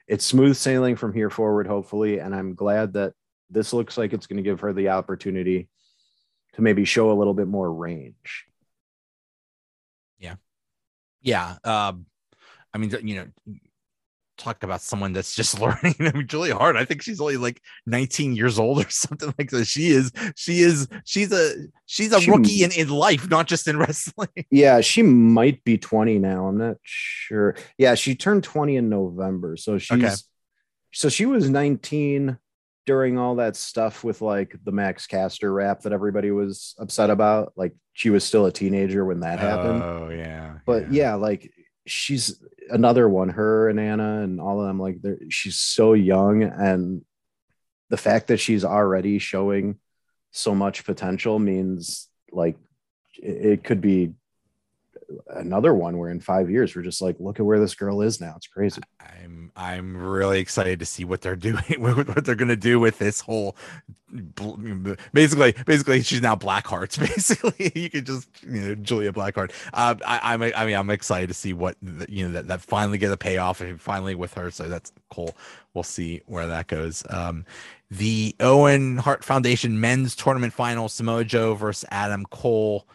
[0.07, 2.19] it's smooth sailing from here forward, hopefully.
[2.19, 3.13] And I'm glad that
[3.51, 5.69] this looks like it's going to give her the opportunity
[6.55, 8.47] to maybe show a little bit more range.
[10.19, 10.37] Yeah.
[11.23, 11.57] Yeah.
[11.65, 12.07] Um,
[12.73, 13.55] I mean, you know,
[14.39, 15.97] talk about someone that's just learning.
[16.01, 19.51] I mean, Julia Hart, I think she's only like 19 years old or something like
[19.51, 19.67] that.
[19.67, 21.55] She is, she is, she's a,
[21.87, 24.29] she's a she, rookie in, in life, not just in wrestling.
[24.51, 26.47] Yeah, she might be 20 now.
[26.47, 27.57] I'm not sure.
[27.77, 29.57] Yeah, she turned 20 in November.
[29.57, 30.15] So she's, okay.
[30.93, 32.39] so she was 19
[32.87, 37.53] during all that stuff with like the Max Caster rap that everybody was upset about.
[37.55, 39.83] Like she was still a teenager when that happened.
[39.83, 40.55] Oh, yeah.
[40.65, 41.53] But yeah, yeah like
[41.91, 44.99] she's another one her and anna and all of them like
[45.31, 47.03] she's so young and
[47.91, 49.79] the fact that she's already showing
[50.31, 52.57] so much potential means like
[53.23, 54.13] it, it could be
[55.29, 58.21] another one where in five years we're just like, look at where this girl is
[58.21, 58.35] now.
[58.37, 58.83] It's crazy.
[59.01, 63.21] I'm I'm really excited to see what they're doing, what they're gonna do with this
[63.21, 63.57] whole.
[65.13, 66.99] Basically, basically, she's now Blackhearts.
[67.15, 69.53] Basically, you could just you know Julia Blackheart.
[69.73, 71.77] Uh, I, I'm I mean I'm excited to see what
[72.09, 74.51] you know that that finally get a payoff and finally with her.
[74.51, 75.37] So that's cool.
[75.75, 77.05] We'll see where that goes.
[77.11, 77.45] Um,
[77.91, 82.87] the Owen Hart Foundation men's tournament final: Samoa Joe versus Adam Cole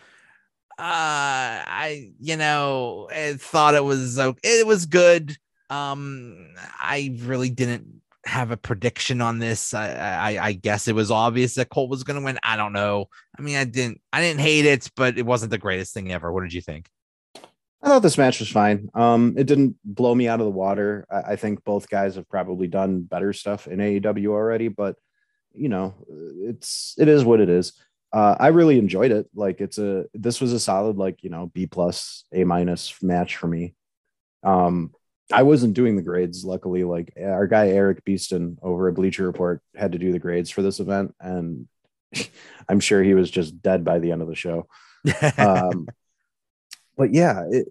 [0.79, 3.07] i you know
[3.37, 5.35] thought it was it was good.
[5.69, 6.47] Um
[6.79, 9.73] i really didn't have a prediction on this.
[9.73, 9.89] I
[10.37, 12.39] i, I guess it was obvious that Cole was going to win.
[12.43, 13.07] I don't know.
[13.37, 16.31] I mean i didn't i didn't hate it but it wasn't the greatest thing ever.
[16.31, 16.89] What did you think?
[17.83, 18.89] I thought this match was fine.
[18.93, 21.05] Um, it didn't blow me out of the water.
[21.11, 24.95] I, I think both guys have probably done better stuff in AEW already, but
[25.53, 25.93] you know,
[26.39, 27.73] it's it is what it is
[28.13, 29.27] uh, I really enjoyed it.
[29.33, 33.37] Like it's a this was a solid like you know B plus A minus match
[33.37, 33.73] for me.
[34.43, 34.93] Um,
[35.31, 36.45] I wasn't doing the grades.
[36.45, 40.51] Luckily, like our guy Eric Beeston over at Bleacher Report had to do the grades
[40.51, 41.67] for this event, and
[42.69, 44.67] I'm sure he was just dead by the end of the show.
[45.37, 45.87] um,
[46.97, 47.67] but yeah, it,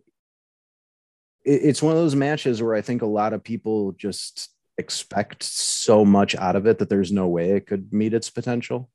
[1.44, 5.44] it it's one of those matches where I think a lot of people just expect
[5.44, 8.90] so much out of it that there's no way it could meet its potential.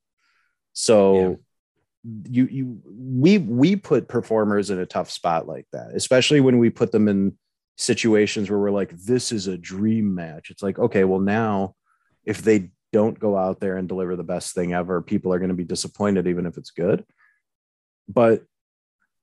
[0.80, 1.40] So
[2.04, 2.20] yeah.
[2.30, 6.70] you you we we put performers in a tough spot like that, especially when we
[6.70, 7.36] put them in
[7.76, 10.50] situations where we're like, this is a dream match.
[10.50, 11.74] It's like, okay, well now
[12.24, 15.48] if they don't go out there and deliver the best thing ever, people are going
[15.48, 17.04] to be disappointed, even if it's good.
[18.08, 18.44] But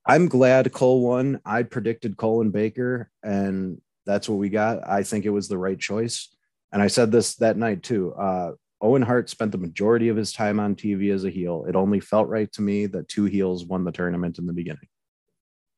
[0.06, 1.40] I'm glad Cole won.
[1.46, 4.86] I predicted Cole and Baker, and that's what we got.
[4.86, 6.36] I think it was the right choice.
[6.74, 8.14] And I said this that night too.
[8.14, 11.66] Uh, Owen Hart spent the majority of his time on TV as a heel.
[11.68, 14.88] It only felt right to me that two heels won the tournament in the beginning.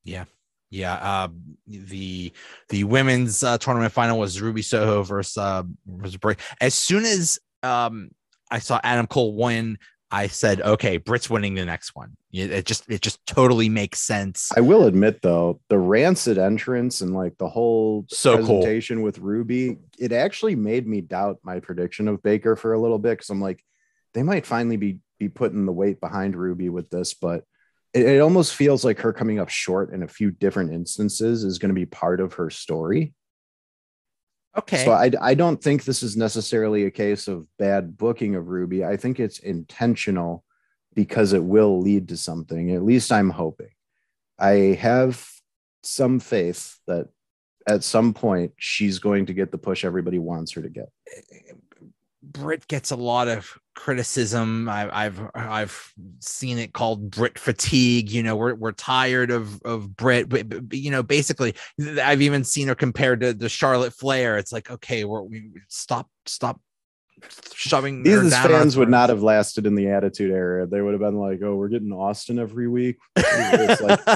[0.04, 0.26] Yeah.
[0.70, 1.30] Yeah, uh,
[1.66, 2.34] the
[2.68, 5.64] the women's uh, tournament final was Ruby Soho versus uh,
[6.20, 6.36] Bray.
[6.60, 8.10] As soon as um,
[8.52, 9.78] I saw Adam Cole win,
[10.10, 12.16] I said, okay, Britt's winning the next one.
[12.32, 14.52] It just it just totally makes sense.
[14.56, 19.06] I will admit though, the rancid entrance and like the whole so presentation cool.
[19.06, 23.18] with Ruby, it actually made me doubt my prediction of Baker for a little bit
[23.18, 23.62] because I'm like,
[24.14, 27.44] they might finally be be putting the weight behind Ruby with this, but
[27.94, 31.58] it, it almost feels like her coming up short in a few different instances is
[31.58, 33.14] going to be part of her story.
[34.58, 34.84] Okay.
[34.84, 38.84] So I, I don't think this is necessarily a case of bad booking of Ruby.
[38.84, 40.44] I think it's intentional
[40.96, 42.72] because it will lead to something.
[42.72, 43.70] At least I'm hoping.
[44.40, 45.24] I have
[45.84, 47.10] some faith that
[47.68, 50.90] at some point she's going to get the push everybody wants her to get.
[51.16, 51.54] Eh,
[52.32, 54.68] Britt gets a lot of criticism.
[54.68, 58.10] I, have I've seen it called Britt fatigue.
[58.10, 61.56] You know, we're we're tired of of Britt, but, but, you know, basically,
[62.02, 64.38] I've even seen her compared to the Charlotte Flair.
[64.38, 66.60] It's like, okay, we're, we stop stop
[67.54, 71.18] shoving these fans would not have lasted in the attitude era they would have been
[71.18, 74.00] like oh we're getting austin every week like,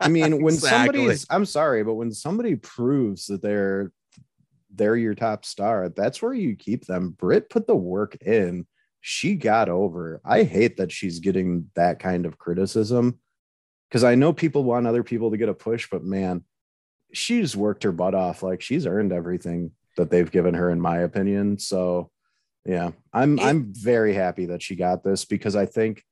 [0.00, 0.98] i mean when exactly.
[0.98, 3.92] somebody's i'm sorry but when somebody proves that they're
[4.78, 8.66] they're your top star that's where you keep them Britt put the work in
[9.00, 13.18] she got over i hate that she's getting that kind of criticism
[13.88, 16.42] because i know people want other people to get a push but man
[17.12, 20.98] she's worked her butt off like she's earned everything that they've given her in my
[20.98, 22.10] opinion so
[22.68, 26.04] yeah, I'm it, I'm very happy that she got this because I think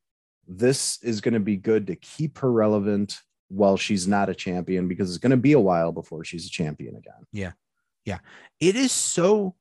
[0.49, 4.89] this is going to be good to keep her relevant while she's not a champion
[4.89, 7.27] because it's going to be a while before she's a champion again.
[7.31, 7.53] Yeah.
[8.07, 8.19] Yeah.
[8.61, 9.55] It is so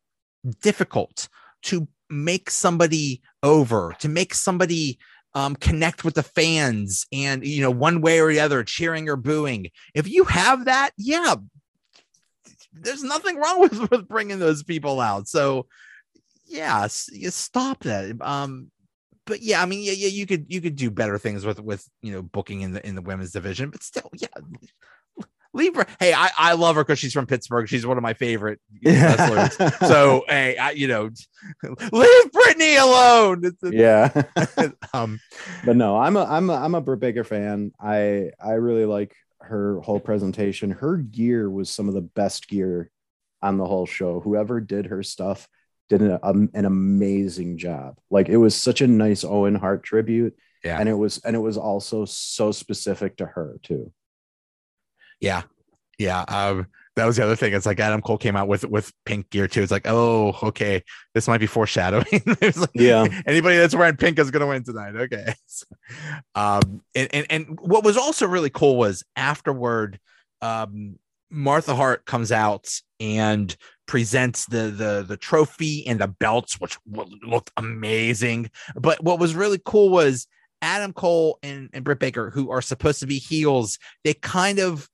[0.62, 1.28] difficult
[1.64, 5.00] to make somebody over, to make somebody
[5.34, 9.18] um, connect with the fans and, you know, one way or the other, cheering or
[9.18, 9.68] booing.
[9.94, 11.36] If you have that, yeah,
[12.72, 15.28] there's nothing wrong with, with bringing those people out.
[15.28, 15.66] So,
[16.46, 18.16] yeah, you stop that.
[18.22, 18.72] Um,
[19.26, 21.90] but yeah, I mean, yeah, yeah, you could you could do better things with with
[22.04, 24.28] you know booking in the in the women's division, but still, yeah.
[25.56, 25.86] Leave her.
[26.02, 27.68] Hey, I, I love her because she's from Pittsburgh.
[27.70, 29.56] She's one of my favorite wrestlers.
[29.80, 31.10] so, hey, I, you know,
[31.92, 33.56] leave Brittany alone.
[33.64, 34.12] yeah.
[34.94, 35.20] um,
[35.64, 37.72] but no, I'm a I'm a I'm a Britt Baker fan.
[37.80, 40.72] I I really like her whole presentation.
[40.72, 42.92] Her gear was some of the best gear
[43.42, 44.20] on the whole show.
[44.20, 45.48] Whoever did her stuff
[45.88, 47.98] did an, um, an amazing job.
[48.10, 50.36] Like it was such a nice Owen Hart tribute.
[50.64, 50.80] Yeah.
[50.80, 53.94] And it was, and it was also so specific to her too.
[55.20, 55.44] Yeah.
[55.98, 56.22] Yeah.
[56.28, 57.54] Um, that was the other thing.
[57.54, 59.62] It's like Adam Cole came out with with pink gear too.
[59.62, 60.82] It's like, oh, okay,
[61.14, 62.06] this might be foreshadowing.
[62.42, 64.96] like, yeah, anybody that's wearing pink is gonna win tonight.
[64.96, 65.34] Okay.
[66.36, 70.00] um, and, and and what was also really cool was afterward,
[70.42, 70.98] um,
[71.30, 72.70] Martha Hart comes out
[73.02, 73.56] and
[73.88, 78.50] presents the the the trophy and the belts, which looked amazing.
[78.76, 80.28] But what was really cool was
[80.62, 84.88] Adam Cole and, and Britt Baker, who are supposed to be heels, they kind of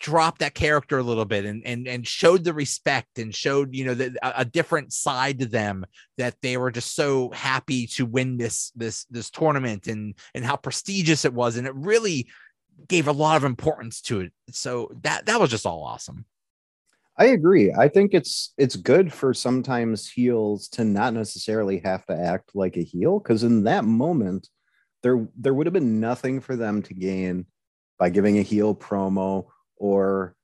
[0.00, 3.84] dropped that character a little bit and and and showed the respect and showed you
[3.84, 5.84] know the, a, a different side to them
[6.16, 10.56] that they were just so happy to win this this this tournament and and how
[10.56, 11.56] prestigious it was.
[11.56, 12.28] And it really
[12.86, 14.32] gave a lot of importance to it.
[14.50, 16.24] So that that was just all awesome.
[17.16, 17.72] I agree.
[17.72, 22.76] I think it's it's good for sometimes heels to not necessarily have to act like
[22.76, 24.48] a heel because in that moment
[25.02, 27.46] there there would have been nothing for them to gain
[27.98, 29.46] by giving a heel promo
[29.76, 30.34] or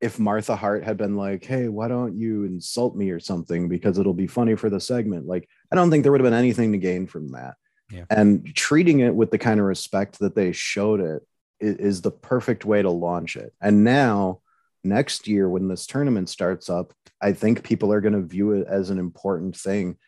[0.00, 3.98] if Martha Hart had been like, "Hey, why don't you insult me or something because
[3.98, 6.72] it'll be funny for the segment." Like, I don't think there would have been anything
[6.72, 7.54] to gain from that.
[7.90, 8.04] Yeah.
[8.08, 11.26] And treating it with the kind of respect that they showed it
[11.58, 13.52] is, is the perfect way to launch it.
[13.60, 14.40] And now
[14.84, 18.66] next year when this tournament starts up, I think people are going to view it
[18.66, 19.98] as an important thing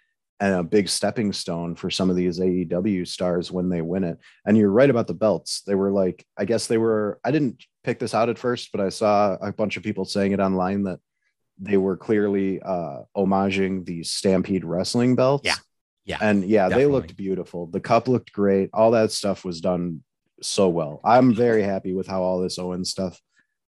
[0.43, 4.19] and a big stepping stone for some of these AEW stars when they win it.
[4.45, 5.63] And you're right about the belts.
[5.63, 8.81] They were like, I guess they were, I didn't pick this out at first, but
[8.81, 10.99] I saw a bunch of people saying it online that
[11.61, 15.47] they were clearly uh homaging the Stampede wrestling belts.
[15.47, 15.55] Yeah.
[16.05, 16.19] Yeah.
[16.21, 16.85] And yeah, definitely.
[16.85, 17.67] they looked beautiful.
[17.69, 18.71] The cup looked great.
[18.73, 20.03] All that stuff was done
[20.43, 21.01] so well.
[21.05, 23.21] I'm very happy with how all this Owen stuff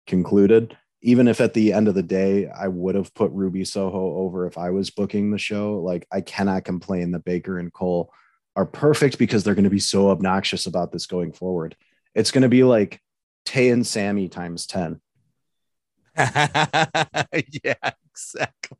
[0.06, 4.16] concluded even if at the end of the day I would have put Ruby Soho
[4.16, 8.10] over if I was booking the show, like I cannot complain that Baker and Cole
[8.56, 11.76] are perfect because they're going to be so obnoxious about this going forward.
[12.14, 13.02] It's going to be like
[13.44, 14.98] Tay and Sammy times 10.
[16.16, 17.74] yeah,
[18.10, 18.78] exactly.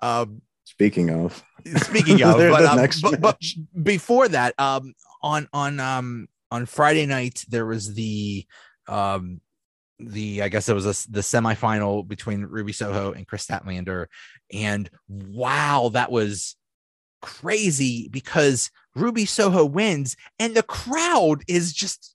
[0.00, 1.44] Um, speaking of,
[1.76, 3.40] speaking of, but, um, but, but,
[3.84, 8.44] before that, um, on, on, um, on Friday night, there was the,
[8.88, 9.40] um,
[9.98, 14.06] the I guess it was a, the semifinal between Ruby Soho and Kris Statlander,
[14.52, 16.56] and wow, that was
[17.22, 22.14] crazy because Ruby Soho wins, and the crowd is just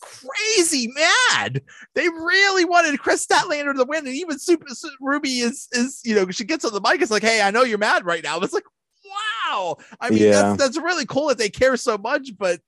[0.00, 1.62] crazy mad.
[1.94, 4.66] They really wanted Kris Statlander to win, and even Super,
[5.00, 7.00] Ruby is is you know she gets on the mic.
[7.00, 8.38] It's like, hey, I know you're mad right now.
[8.40, 8.64] It's like,
[9.04, 9.76] wow.
[10.00, 10.30] I mean, yeah.
[10.30, 12.60] that's that's really cool that they care so much, but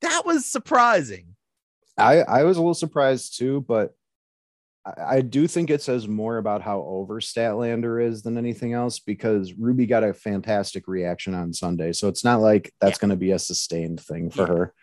[0.00, 1.31] that was surprising.
[1.98, 3.94] I I was a little surprised too, but
[4.84, 8.98] I, I do think it says more about how over Statlander is than anything else
[8.98, 13.00] because Ruby got a fantastic reaction on Sunday, so it's not like that's yeah.
[13.00, 14.48] going to be a sustained thing for yeah.
[14.48, 14.74] her.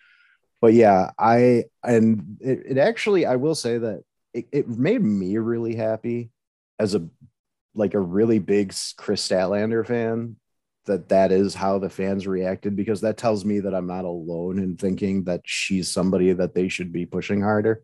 [0.62, 4.04] But yeah, I and it, it actually I will say that
[4.34, 6.32] it, it made me really happy
[6.78, 7.08] as a
[7.76, 10.36] like a really big Kris Statlander fan
[10.90, 14.60] that that is how the fans reacted because that tells me that I'm not alone
[14.60, 17.84] in thinking that she's somebody that they should be pushing harder.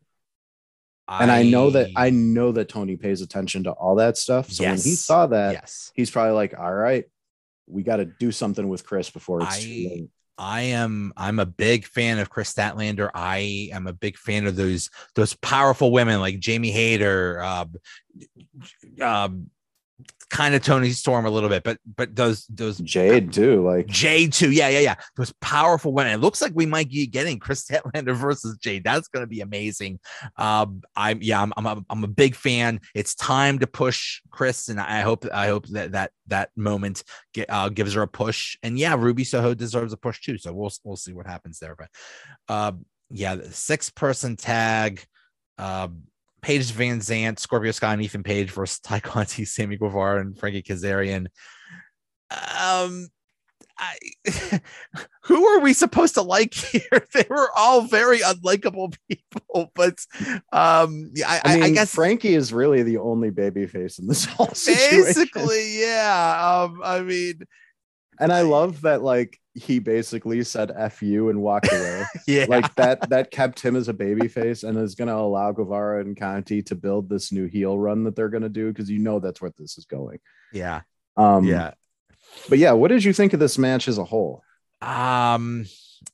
[1.08, 4.52] and I, know that I know that Tony pays attention to all that stuff.
[4.52, 5.92] So yes, when he saw that, yes.
[5.96, 7.06] he's probably like, "All right,
[7.68, 11.40] we got to do something with Kris before it's I, too late." I am I'm
[11.40, 13.10] a big fan of Kris Statlander.
[13.14, 17.66] I am a big fan of those those powerful women like Jamie Hayter, uh,
[19.02, 19.30] uh,
[20.30, 24.34] kind of Toni Storm a little bit, but but those those Jade too, like Jade
[24.34, 24.52] too.
[24.52, 24.96] Yeah, yeah, yeah.
[25.16, 26.14] Those powerful women.
[26.14, 28.84] It looks like we might be getting Kris Statlander versus Jade.
[28.84, 30.00] That's going to be amazing.
[30.38, 32.80] Um, I'm yeah, I'm I'm a, I'm a big fan.
[32.94, 37.04] It's time to push Kris, and I hope I hope that that that moment
[37.34, 38.58] get, uh, gives her a push.
[38.64, 40.38] And yeah, Ruby Soho deserves a push too.
[40.38, 41.76] So we'll we'll see what happens there.
[41.76, 41.90] But
[42.50, 42.74] uh,
[43.12, 45.04] yeah, the six person tag.
[45.58, 45.88] Uh,
[46.46, 51.26] Paige VanZant, Scorpio Sky, and Ethan Page versus Tay Conti, Sammy Guevara, and Frankie Kazarian.
[52.30, 53.08] Um,
[53.80, 53.98] I,
[55.24, 56.84] who are we supposed to like here?
[57.16, 60.06] They were all very unlikable people, but
[60.54, 64.26] um, I, I, mean, I guess Frankie is really the only baby face in this
[64.26, 65.04] whole situation.
[65.04, 66.68] Basically, yeah.
[66.68, 67.42] Um, I mean,
[68.20, 72.04] and I love that like he basically said F you and walked away.
[72.28, 72.46] yeah.
[72.48, 76.18] Like that that kept him as a baby face and is gonna allow Guevara and
[76.18, 79.42] Conti to build this new heel run that they're gonna do because you know that's
[79.42, 80.20] where this is going.
[80.54, 80.82] Yeah.
[81.16, 81.72] Um yeah.
[82.50, 84.44] But yeah, what did you think of this match as a whole?
[84.82, 85.66] Um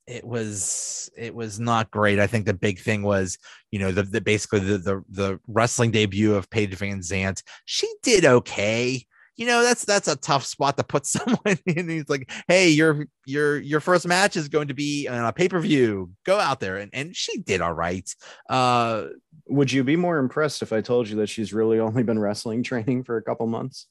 [0.06, 2.20] it was it was not great.
[2.20, 3.38] I think the big thing was,
[3.72, 7.42] you know, the, the basically the, the the wrestling debut of Paige Van Zant.
[7.66, 9.06] She did okay
[9.42, 11.90] you know that's that's a tough spot to put someone in.
[11.90, 15.50] He's like, hey, your your your first match is going to be on a pay
[15.50, 16.12] per view.
[16.28, 18.08] Go out there, and and she did all right.
[18.48, 19.06] Uh,
[19.48, 22.62] Would you be more impressed if I told you that she's really only been wrestling
[22.62, 23.88] training for a couple months?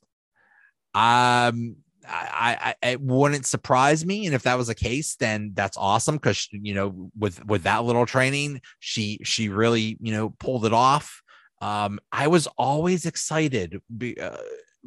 [0.94, 5.76] Um, I, I it wouldn't surprise me, and if that was the case, then that's
[5.76, 10.64] awesome because you know with with that little training, she she really you know pulled
[10.64, 11.22] it off.
[11.60, 13.82] Um, I was always excited.
[13.98, 14.36] Be, uh,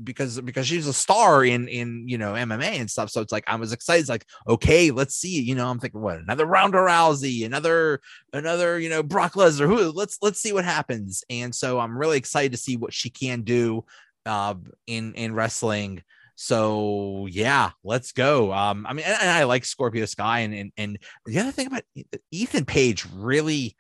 [0.02, 3.10] because because she's a star in in you know MMA and stuff.
[3.10, 4.02] So it's like I was excited.
[4.02, 5.42] It's like okay, let's see.
[5.42, 9.68] You know, I'm thinking what another Ronda Rousey, another another you know Brock Lesnar.
[9.68, 11.24] Who let's let's see what happens.
[11.30, 13.86] And so I'm really excited to see what she can do
[14.26, 14.56] uh,
[14.88, 16.04] in in wrestling.
[16.36, 18.52] So yeah, let's go.
[18.52, 21.68] Um, I mean, and, and I like Scorpio Sky, and, and and the other thing
[21.68, 21.84] about
[22.32, 23.76] Ethan Page really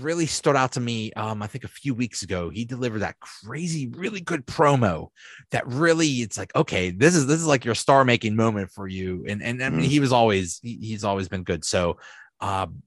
[0.00, 1.12] really stood out to me.
[1.12, 5.08] Um, I think a few weeks ago, he delivered that crazy, really good promo.
[5.50, 8.86] That really, it's like, okay, this is this is like your star making moment for
[8.86, 9.24] you.
[9.28, 9.90] And and I mean, mm.
[9.90, 11.64] he was always he, he's always been good.
[11.64, 11.98] So,
[12.40, 12.82] um,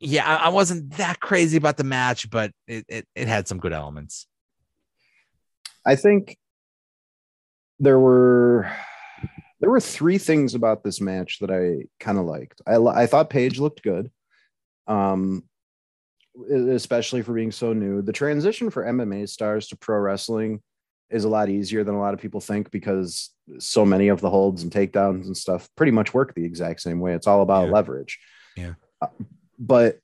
[0.00, 3.58] yeah, I, I, wasn't that crazy about the match, but it, it it had some
[3.58, 4.26] good elements.
[5.86, 6.38] I think
[7.78, 8.70] there were
[9.60, 12.60] there were three things about this match that I kind of liked.
[12.66, 14.10] I I thought Paige looked good.
[14.86, 15.44] Um,
[16.50, 18.02] especially for being so new.
[18.02, 20.60] The transition for MMA stars to pro wrestling
[21.10, 24.30] is a lot easier than a lot of people think because so many of the
[24.30, 27.14] holds and takedowns and stuff pretty much work the exact same way.
[27.14, 27.72] It's all about yeah.
[27.72, 28.18] leverage.
[28.56, 28.74] Yeah.
[29.00, 29.08] Uh,
[29.58, 29.98] but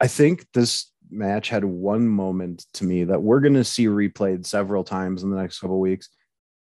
[0.00, 4.46] I think this match had one moment to me that we're going to see replayed
[4.46, 6.08] several times in the next couple weeks.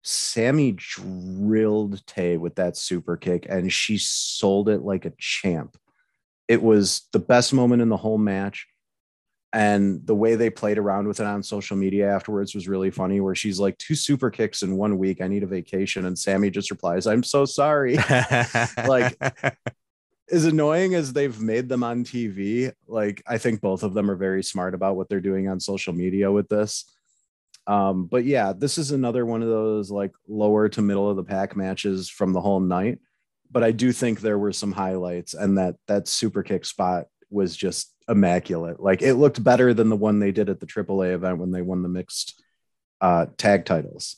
[0.02, 5.78] Sammy drilled Tay with that super kick and she sold it like a champ
[6.49, 8.66] it was the best moment in the whole match.
[9.53, 13.20] And the way they played around with it on social media afterwards was really funny.
[13.20, 15.20] Where she's like, two super kicks in one week.
[15.20, 16.07] I need a vacation.
[16.07, 17.97] And Sammy just replies, I'm so sorry.
[18.88, 19.16] like,
[20.32, 24.16] as annoying as they've made them on TV, like, I think both of them are
[24.16, 26.92] very smart about what they're doing on social media with this.
[27.66, 31.24] Um, but yeah, this is another one of those like lower to middle of the
[31.24, 32.99] pack matches from the whole night
[33.55, 37.57] but I do think there were some highlights, and that that super kick spot was
[37.57, 38.80] just immaculate.
[38.80, 41.62] Like it looked better than the one they did at the AAA event when they
[41.62, 42.42] won the mixed
[43.00, 44.16] uh, tag titles.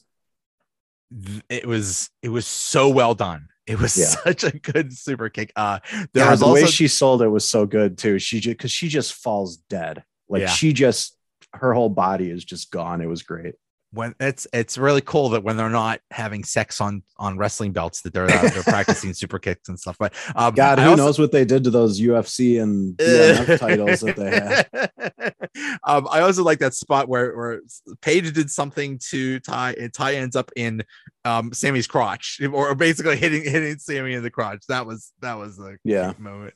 [1.50, 3.48] It was it was so well done.
[3.66, 4.06] It was yeah.
[4.24, 5.52] such a good super kick.
[5.54, 5.80] Uh,
[6.14, 6.62] there yeah, was the also...
[6.62, 8.18] way she sold it was so good too.
[8.18, 10.02] She just because she just falls dead.
[10.30, 10.48] Like yeah.
[10.48, 11.14] she just
[11.52, 13.02] her whole body is just gone.
[13.02, 13.54] It was great
[13.96, 18.02] when it's it's really cool that when they're not having sex on on wrestling belts
[18.02, 19.96] that they're uh, they're practicing super kicks and stuff.
[19.98, 22.98] But um, God, who also, knows what they did to those UFC and
[23.58, 25.32] titles that they had.
[25.84, 27.60] Um, I also like that spot where where
[28.02, 30.82] Paige did something to Tay, and Tay ends up in
[31.24, 34.64] um, Sammy's crotch, or basically hitting hitting Sammy in the crotch.
[34.68, 36.54] That was that was the yeah moment.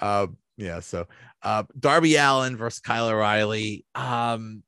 [0.00, 1.06] Um, yeah, so
[1.42, 3.86] uh, Darby Allin versus Kyle O'Reilly.
[3.94, 4.62] Um,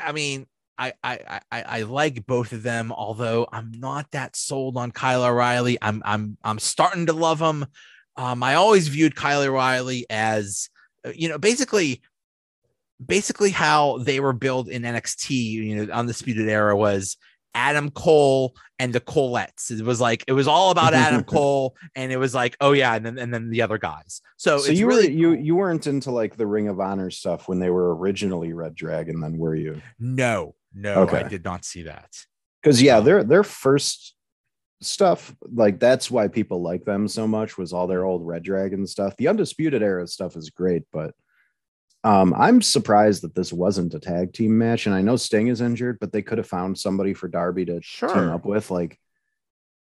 [0.00, 0.46] I mean,
[0.78, 5.24] I, I I I like both of them, although I'm not that sold on Kyle
[5.24, 5.78] O'Reilly.
[5.80, 7.66] I'm I'm I'm starting to love him.
[8.16, 10.68] Um, I always viewed Kyle O'Reilly as
[11.14, 12.02] you know, basically,
[13.04, 17.16] basically how they were built in NXT, you know, undisputed era was
[17.54, 19.70] Adam Cole and the Colettes.
[19.70, 22.94] It was like it was all about Adam Cole, and it was like, oh yeah,
[22.94, 24.20] and then and then the other guys.
[24.36, 27.48] So, so you really were you you weren't into like the Ring of Honor stuff
[27.48, 29.80] when they were originally Red Dragon, then were you?
[29.98, 31.18] No, no, okay.
[31.18, 32.10] I did not see that.
[32.62, 34.14] Because yeah, um, their their first
[34.80, 38.86] stuff like that's why people like them so much was all their old Red Dragon
[38.86, 39.16] stuff.
[39.16, 41.14] The Undisputed Era stuff is great, but
[42.04, 44.86] um, I'm surprised that this wasn't a tag team match.
[44.86, 47.80] And I know Sting is injured, but they could have found somebody for Darby to
[47.80, 48.08] sure.
[48.08, 48.70] team up with.
[48.70, 48.98] Like,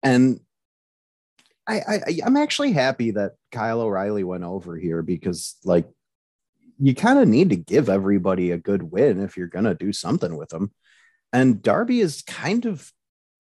[0.04, 0.40] and
[1.68, 5.86] I, I I'm actually happy that Kyle O'Reilly went over here because like
[6.80, 10.36] you kind of need to give everybody a good win if you're gonna do something
[10.38, 10.72] with them.
[11.34, 12.92] And Darby is kind of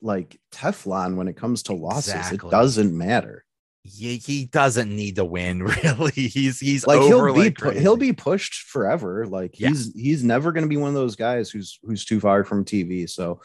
[0.01, 2.13] like Teflon when it comes to losses.
[2.13, 2.49] Exactly.
[2.49, 3.45] It doesn't matter
[3.87, 8.13] he, he doesn't need to win really he's he's like he'll be like he'll be
[8.13, 9.69] pushed forever like yeah.
[9.69, 12.65] he's he's never going to be one of those guys who's who's too far from
[12.65, 13.39] tv so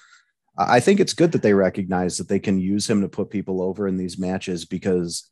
[0.58, 3.62] i think it's good that they recognize that they can use him to put people
[3.62, 5.30] over in these matches because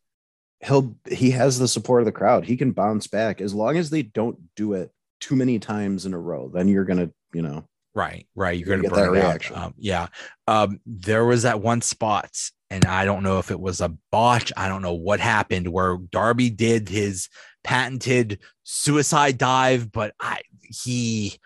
[0.60, 3.90] he'll he has the support of the crowd he can bounce back as long as
[3.90, 4.90] they don't do it
[5.20, 8.56] too many times in a row then you're going to you know Right, right.
[8.56, 9.56] You're going to burn that reaction.
[9.56, 10.06] Um, yeah.
[10.46, 12.30] Um, there was that one spot
[12.70, 14.52] and I don't know if it was a botch.
[14.56, 17.28] I don't know what happened where Darby did his
[17.64, 21.38] patented suicide dive, but I he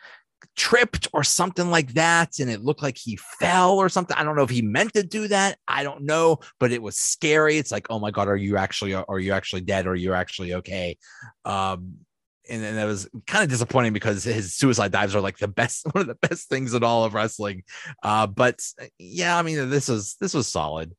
[0.56, 4.16] tripped or something like that and it looked like he fell or something.
[4.16, 5.58] I don't know if he meant to do that.
[5.66, 7.58] I don't know but it was scary.
[7.58, 9.86] It's like oh my god are you actually are you actually dead?
[9.86, 10.96] Or you're actually okay?
[11.44, 11.94] Um
[12.48, 15.86] and, and that was kind of disappointing because his suicide dives are like the best
[15.92, 17.64] one of the best things in all of wrestling.
[18.02, 18.60] Uh but
[18.98, 20.94] yeah i mean this was this was solid.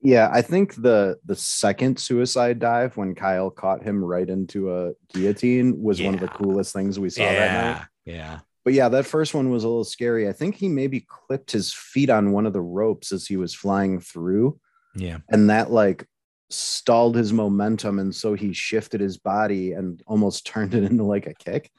[0.00, 4.92] Yeah, I think the the second suicide dive when Kyle caught him right into a
[5.12, 6.06] guillotine was yeah.
[6.06, 7.32] one of the coolest things we saw yeah.
[7.32, 7.86] that night.
[8.08, 8.40] Yeah.
[8.64, 10.28] But yeah, that first one was a little scary.
[10.28, 13.54] I think he maybe clipped his feet on one of the ropes as he was
[13.54, 14.58] flying through.
[14.94, 15.18] Yeah.
[15.28, 16.06] And that like
[16.50, 21.26] stalled his momentum and so he shifted his body and almost turned it into like
[21.26, 21.70] a kick.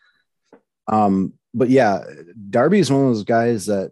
[0.87, 2.03] Um but yeah,
[2.49, 3.91] Darby's one of those guys that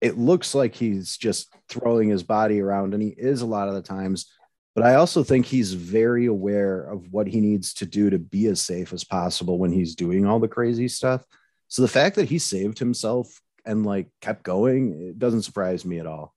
[0.00, 3.74] it looks like he's just throwing his body around, and he is a lot of
[3.74, 4.30] the times.
[4.74, 8.46] But I also think he's very aware of what he needs to do to be
[8.46, 11.24] as safe as possible when he's doing all the crazy stuff.
[11.72, 15.98] So the fact that he saved himself and like kept going, it doesn't surprise me
[16.00, 16.34] at all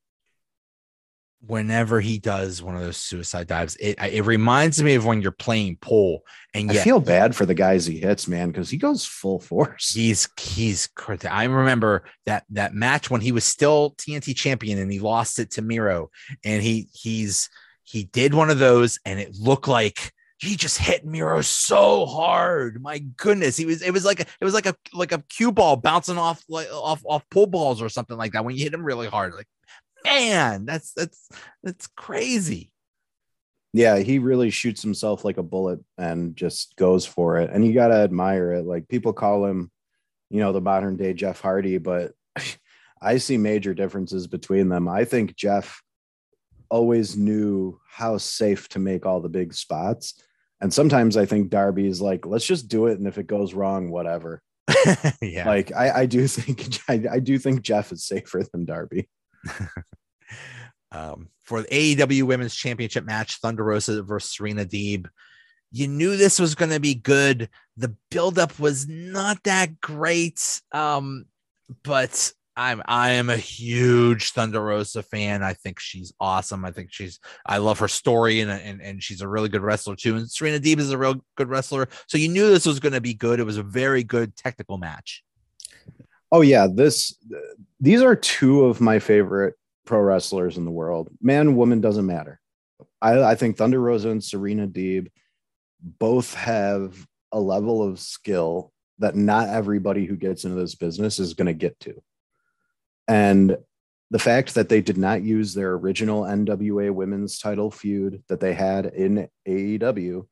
[1.47, 5.31] whenever he does one of those suicide dives, it it reminds me of when you're
[5.31, 6.21] playing pool.
[6.53, 9.39] And yet, I feel bad for the guys he hits, man, because he goes full
[9.39, 9.93] force.
[9.93, 10.89] He's he's.
[11.29, 15.51] I remember that that match when he was still TNT champion and he lost it
[15.51, 16.09] to Miro,
[16.43, 17.49] and he he's
[17.83, 22.81] he did one of those, and it looked like he just hit Miro so hard.
[22.81, 25.51] My goodness, he was it was like a, it was like a like a cue
[25.51, 28.73] ball bouncing off like off off pool balls or something like that when you hit
[28.73, 29.33] him really hard.
[29.33, 29.47] Like
[30.05, 31.29] man, that's that's
[31.63, 32.71] that's crazy.
[33.73, 37.49] Yeah, he really shoots himself like a bullet and just goes for it.
[37.51, 38.65] And you got to admire it.
[38.65, 39.69] Like people call him,
[40.29, 42.13] you know, the modern day Jeff Hardy, but
[43.01, 44.87] I see major differences between them.
[44.87, 45.81] I think Jeff
[46.69, 50.21] always knew how safe to make all the big spots.
[50.61, 52.97] And sometimes I think Darby is like, let's just do it.
[52.97, 54.41] And if it goes wrong, whatever.
[55.21, 55.47] yeah.
[55.47, 59.07] Like I, I do think I, I do think Jeff is safer than Darby.
[60.91, 65.07] um, for the AEW Women's Championship match, Thunder Rosa versus Serena Deeb.
[65.71, 67.49] You knew this was going to be good.
[67.75, 71.25] The buildup was not that great, um,
[71.83, 75.43] but I'm I am a huge Thunder Rosa fan.
[75.43, 76.63] I think she's awesome.
[76.63, 79.95] I think she's I love her story and and, and she's a really good wrestler
[79.95, 80.15] too.
[80.15, 81.89] And Serena Deeb is a real good wrestler.
[82.07, 83.39] So you knew this was going to be good.
[83.39, 85.23] It was a very good technical match.
[86.31, 87.17] Oh yeah, this
[87.79, 91.09] these are two of my favorite pro wrestlers in the world.
[91.21, 92.39] Man, woman doesn't matter.
[93.01, 95.07] I, I think Thunder Rosa and Serena Deeb
[95.81, 101.33] both have a level of skill that not everybody who gets into this business is
[101.33, 102.01] going to get to.
[103.07, 103.57] And
[104.11, 108.53] the fact that they did not use their original NWA women's title feud that they
[108.53, 110.25] had in AEW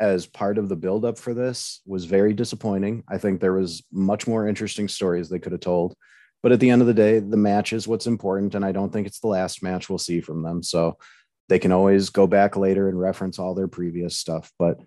[0.00, 3.04] as part of the buildup for this was very disappointing.
[3.08, 5.94] I think there was much more interesting stories they could have told.
[6.42, 8.54] But at the end of the day, the match is what's important.
[8.54, 10.62] And I don't think it's the last match we'll see from them.
[10.62, 10.98] So
[11.48, 14.50] they can always go back later and reference all their previous stuff.
[14.58, 14.80] But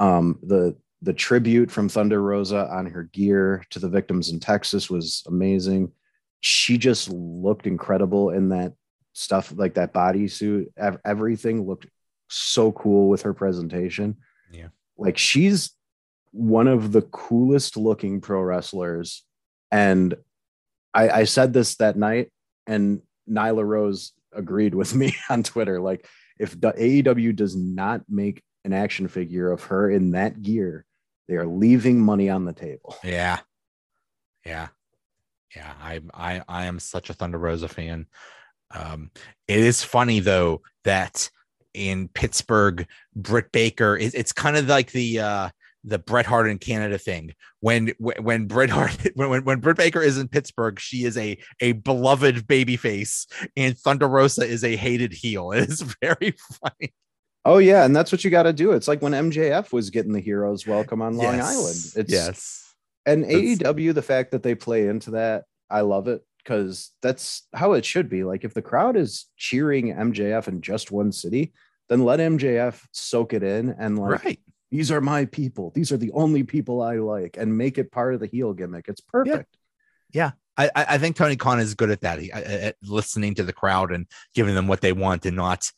[0.00, 4.88] um, the the tribute from Thunder Rosa on her gear to the victims in Texas
[4.88, 5.92] was amazing.
[6.46, 8.74] She just looked incredible in that
[9.14, 10.66] stuff, like that bodysuit.
[11.04, 11.86] Everything looked
[12.28, 14.18] so cool with her presentation.
[14.52, 14.68] Yeah.
[14.98, 15.70] Like she's
[16.32, 19.24] one of the coolest looking pro wrestlers.
[19.70, 20.14] And
[20.92, 22.30] I, I said this that night,
[22.66, 25.80] and Nyla Rose agreed with me on Twitter.
[25.80, 26.06] Like,
[26.38, 30.84] if the AEW does not make an action figure of her in that gear,
[31.26, 32.96] they are leaving money on the table.
[33.02, 33.38] Yeah.
[34.44, 34.68] Yeah.
[35.56, 35.72] Yeah.
[35.80, 38.06] I I I am such a Thunder Rosa fan.
[38.70, 39.10] Um,
[39.46, 41.30] it is funny though that
[41.74, 45.48] in Pittsburgh, Britt Baker, it, it's kind of like the uh
[45.86, 47.34] the Bret Hart in Canada thing.
[47.60, 51.38] When when Bret Hart when, when when Britt Baker is in Pittsburgh, she is a
[51.60, 53.26] a beloved baby face,
[53.56, 55.50] and Thunder Rosa is a hated heel.
[55.54, 56.94] It is very funny.
[57.44, 58.72] Oh yeah, and that's what you got to do.
[58.72, 61.54] It's like when MJF was getting the heroes welcome on Long Yes.
[61.54, 61.76] Island.
[61.96, 62.63] It's yes,
[63.06, 67.46] and That's- AEW, the fact that they play into that, I love it because that's
[67.54, 68.22] how it should be.
[68.24, 71.52] Like if the crowd is cheering MJF in just one city,
[71.88, 74.40] then let MJF soak it in and like right.
[74.70, 75.72] these are my people.
[75.74, 78.86] These are the only people I like, and make it part of the heel gimmick.
[78.88, 79.56] It's perfect.
[80.12, 80.32] Yeah.
[80.56, 82.20] I, I I think Tony Khan is good at that.
[82.20, 85.70] He, at, at listening to the crowd and giving them what they want, and not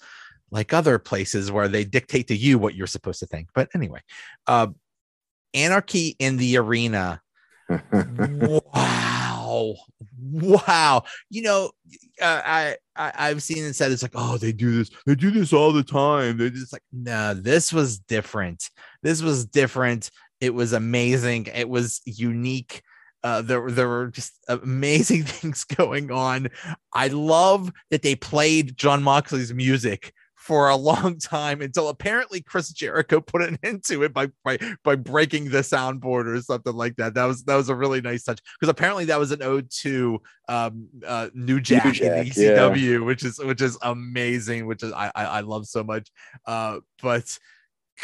[0.50, 3.48] like other places where they dictate to you what you're supposed to think.
[3.54, 4.00] But anyway,
[4.46, 4.68] uh,
[5.54, 7.22] anarchy in the arena.
[7.92, 9.74] wow,
[10.18, 11.02] wow.
[11.30, 11.70] You know,
[12.20, 15.30] uh, I, I I've seen it said it's like, oh, they do this, they do
[15.30, 16.38] this all the time.
[16.38, 18.70] They're just like, no, this was different.
[19.02, 20.10] This was different.
[20.40, 21.46] It was amazing.
[21.46, 22.82] It was unique.
[23.24, 26.48] Uh, there, there were just amazing things going on.
[26.92, 30.12] I love that they played Jon Moxley's music
[30.46, 34.58] for a long time until apparently Chris Jericho put an end to it by by
[34.84, 37.14] by breaking the soundboard or something like that.
[37.14, 40.22] That was that was a really nice touch because apparently that was an ode to
[40.48, 45.10] um uh New Jack, Jack, in ECW, which is which is amazing, which is I,
[45.16, 46.10] I I love so much.
[46.46, 47.38] Uh, but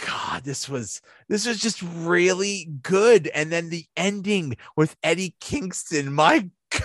[0.05, 3.29] God, this was this was just really good.
[3.29, 6.51] And then the ending with Eddie Kingston, my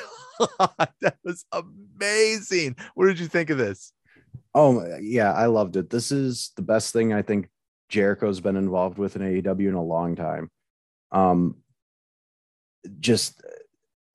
[0.60, 2.76] God, that was amazing.
[2.94, 3.92] What did you think of this?
[4.54, 5.90] Oh yeah, I loved it.
[5.90, 7.50] This is the best thing I think
[7.90, 10.50] Jericho's been involved with in AEW in a long time.
[11.12, 11.58] Um,
[13.00, 13.42] just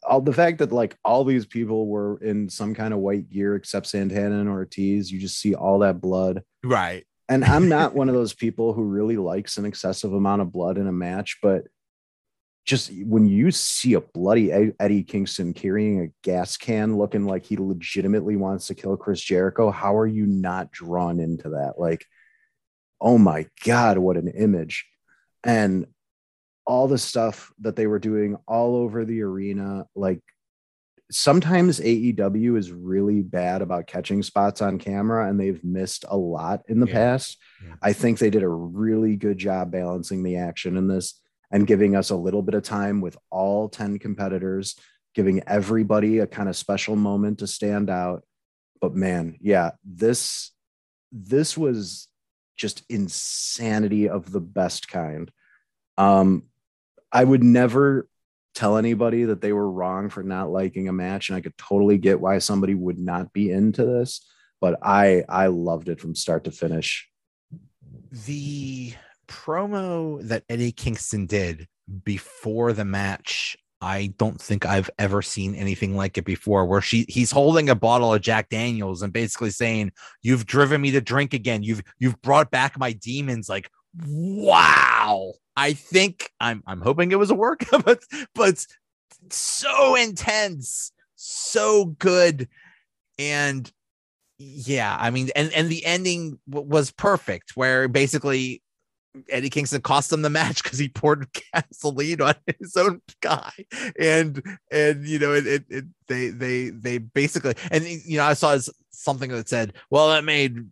[0.03, 3.55] all the fact that like all these people were in some kind of white gear
[3.55, 6.43] except Santana and Ortiz, you just see all that blood.
[6.65, 7.05] Right.
[7.29, 10.77] And I'm not one of those people who really likes an excessive amount of blood
[10.77, 11.65] in a match, but
[12.65, 17.57] just when you see a bloody Eddie Kingston carrying a gas can looking like he
[17.57, 21.75] legitimately wants to kill Chris Jericho, how are you not drawn into that?
[21.79, 22.05] Like,
[23.01, 24.87] oh my God, what an image.
[25.43, 25.87] And
[26.65, 30.21] all the stuff that they were doing all over the arena, like
[31.11, 36.63] sometimes AEW is really bad about catching spots on camera and they've missed a lot
[36.69, 36.93] in the Yeah.
[36.93, 37.39] past.
[37.67, 37.75] Yeah.
[37.83, 41.21] I think they did a really good job balancing the action in this
[41.53, 44.75] and giving us a little bit of time with all 10 competitors,
[45.15, 48.25] giving everybody a kind of special moment to stand out.
[48.81, 50.51] But man, yeah, this
[51.13, 52.09] this was
[52.57, 55.31] just insanity of the best kind.
[55.99, 56.45] Um
[57.13, 58.09] I would never
[58.55, 61.99] tell anybody that they were wrong for not liking a match and I could totally
[61.99, 64.27] get why somebody would not be into this,
[64.61, 67.09] but I I loved it from start to finish.
[68.27, 68.95] The
[69.29, 71.69] promo that Eddie Kingston did
[72.05, 76.67] before the match, I don't think I've ever seen anything like it before.
[76.67, 79.93] Where she he's holding a bottle of Jack Daniels and basically saying,
[80.23, 81.63] "You've driven me to drink again.
[81.63, 83.71] You've you've brought back my demons." Like,
[84.07, 85.33] wow.
[85.57, 88.01] I think I'm I'm hoping it was a work, but
[88.35, 88.67] but
[89.31, 92.49] so intense, so good,
[93.19, 93.71] and
[94.39, 98.63] yeah, I mean, and and the ending w- was perfect, where basically
[99.29, 103.53] Eddie Kingston cost him the match because he poured gasoline on his own guy,
[103.99, 108.35] and and you know it, it, it they they they basically and you know I
[108.35, 108.59] saw
[108.91, 110.65] something that said, well, that made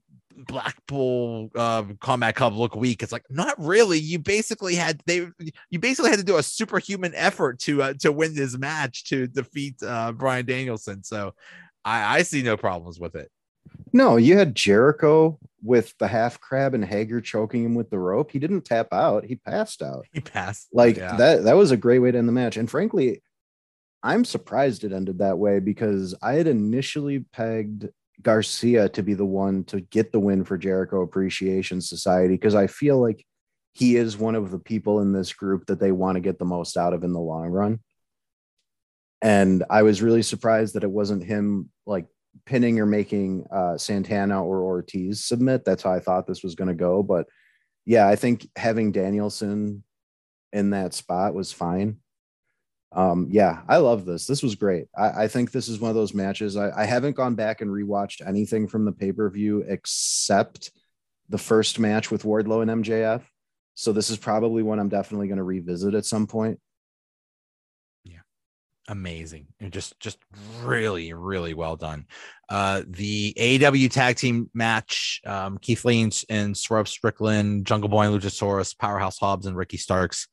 [0.46, 3.02] Blackpool uh, Combat Club look weak.
[3.02, 3.98] It's like not really.
[3.98, 5.28] You basically had they
[5.70, 9.26] you basically had to do a superhuman effort to uh, to win this match to
[9.26, 11.04] defeat uh, Bryan Danielson.
[11.04, 11.34] So
[11.84, 13.30] I, I see no problems with it.
[13.92, 18.30] No, you had Jericho with the half crab and Hager choking him with the rope.
[18.30, 20.06] He didn't tap out, he passed out.
[20.12, 21.16] He passed Like yeah.
[21.16, 22.56] that that was a great way to end the match.
[22.56, 23.22] And frankly,
[24.02, 27.88] I'm surprised it ended that way because I had initially pegged
[28.22, 32.66] Garcia to be the one to get the win for Jericho Appreciation Society because I
[32.66, 33.24] feel like
[33.72, 36.44] he is one of the people in this group that they want to get the
[36.44, 37.80] most out of in the long run.
[39.22, 42.06] And I was really surprised that it wasn't him like
[42.44, 45.64] pinning or making uh, Santana or Ortiz submit.
[45.64, 47.02] That's how I thought this was going to go.
[47.02, 47.26] But
[47.86, 49.84] yeah, I think having Danielson
[50.52, 51.98] in that spot was fine.
[52.92, 54.26] Um, yeah, I love this.
[54.26, 54.86] This was great.
[54.96, 56.56] I, I think this is one of those matches.
[56.56, 60.72] I, I haven't gone back and rewatched anything from the pay per view except
[61.28, 63.22] the first match with Wardlow and MJF.
[63.74, 66.58] So this is probably one I'm definitely going to revisit at some point.
[68.90, 70.18] Amazing and just just
[70.62, 72.06] really really well done.
[72.48, 78.06] Uh, the AW tag team match: um, Keith Lee and, and Swerve Strickland, Jungle Boy
[78.06, 80.26] and Luchasaurus, Powerhouse Hobbs and Ricky Starks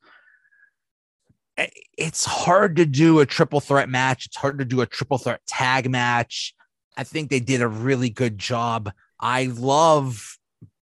[1.96, 4.26] it's hard to do a triple threat match.
[4.26, 6.54] It's hard to do a triple threat tag match.
[6.96, 8.92] I think they did a really good job.
[9.20, 10.36] I love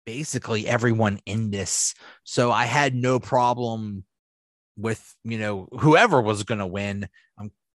[0.06, 1.94] basically everyone in this.
[2.24, 4.04] So I had no problem
[4.76, 7.08] with, you know, whoever was going to win.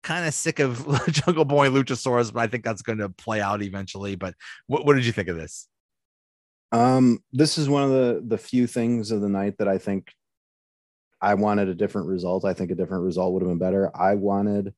[0.04, 3.62] Kind of sick of Jungle Boy Luchasaurus, but I think that's going to play out
[3.62, 4.14] eventually.
[4.14, 4.34] But
[4.68, 5.66] what, what did you think of this?
[6.70, 10.12] Um, this is one of the the few things of the night that I think
[11.24, 12.44] I wanted a different result.
[12.44, 13.90] I think a different result would have been better.
[13.96, 14.74] I wanted,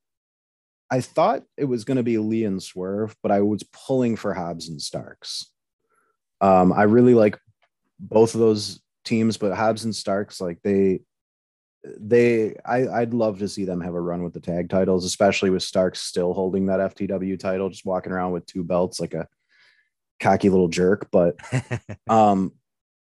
[0.90, 4.32] I thought it was going to be Lee and Swerve, but I was pulling for
[4.32, 5.50] Hobbs and Starks.
[6.40, 7.36] Um, I really like
[7.98, 11.00] both of those teams, but Hobbs and Starks, like they,
[11.98, 15.50] they, I, I'd love to see them have a run with the tag titles, especially
[15.50, 19.28] with Starks still holding that FTW title, just walking around with two belts like a
[20.20, 21.08] cocky little jerk.
[21.10, 21.36] But
[22.08, 22.52] um,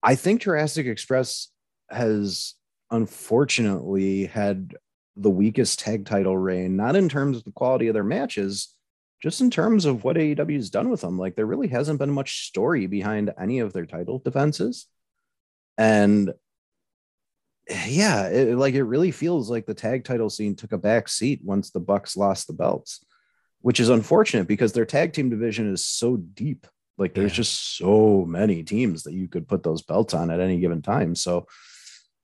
[0.03, 1.49] I think Jurassic Express
[1.89, 2.55] has
[2.89, 4.75] unfortunately had
[5.15, 8.75] the weakest tag title reign, not in terms of the quality of their matches,
[9.21, 11.17] just in terms of what AEW has done with them.
[11.17, 14.87] Like there really hasn't been much story behind any of their title defenses.
[15.77, 16.33] And
[17.69, 21.41] yeah, it, like it really feels like the tag title scene took a back seat
[21.43, 23.05] once the Bucks lost the belts,
[23.61, 26.67] which is unfortunate because their tag team division is so deep.
[26.97, 27.37] Like there's yeah.
[27.37, 31.15] just so many teams that you could put those belts on at any given time.
[31.15, 31.47] So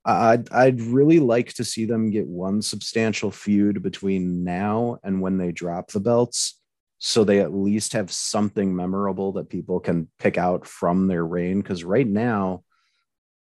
[0.06, 5.38] I'd, I'd really like to see them get one substantial feud between now and when
[5.38, 6.60] they drop the belts
[7.00, 11.62] so they at least have something memorable that people can pick out from their reign
[11.62, 12.64] because right now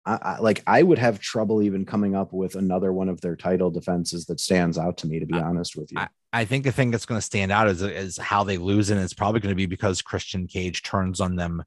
[0.06, 3.36] I, I, like i would have trouble even coming up with another one of their
[3.36, 6.46] title defenses that stands out to me to be I, honest with you I, I
[6.46, 9.14] think the thing that's going to stand out is, is how they lose and it's
[9.14, 11.64] probably going to be because christian cage turns on them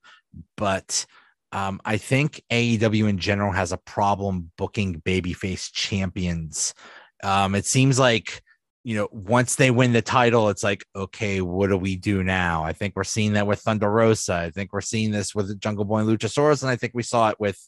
[0.57, 1.05] but
[1.53, 6.75] um, I think AEW in general has a problem booking babyface champions.
[7.23, 8.43] Um, it seems like
[8.85, 12.65] you know once they win the title, it's like okay, what do we do now?
[12.65, 14.35] I think we're seeing that with Thunder Rosa.
[14.35, 17.29] I think we're seeing this with Jungle Boy and Luchasaurus, and I think we saw
[17.29, 17.59] it with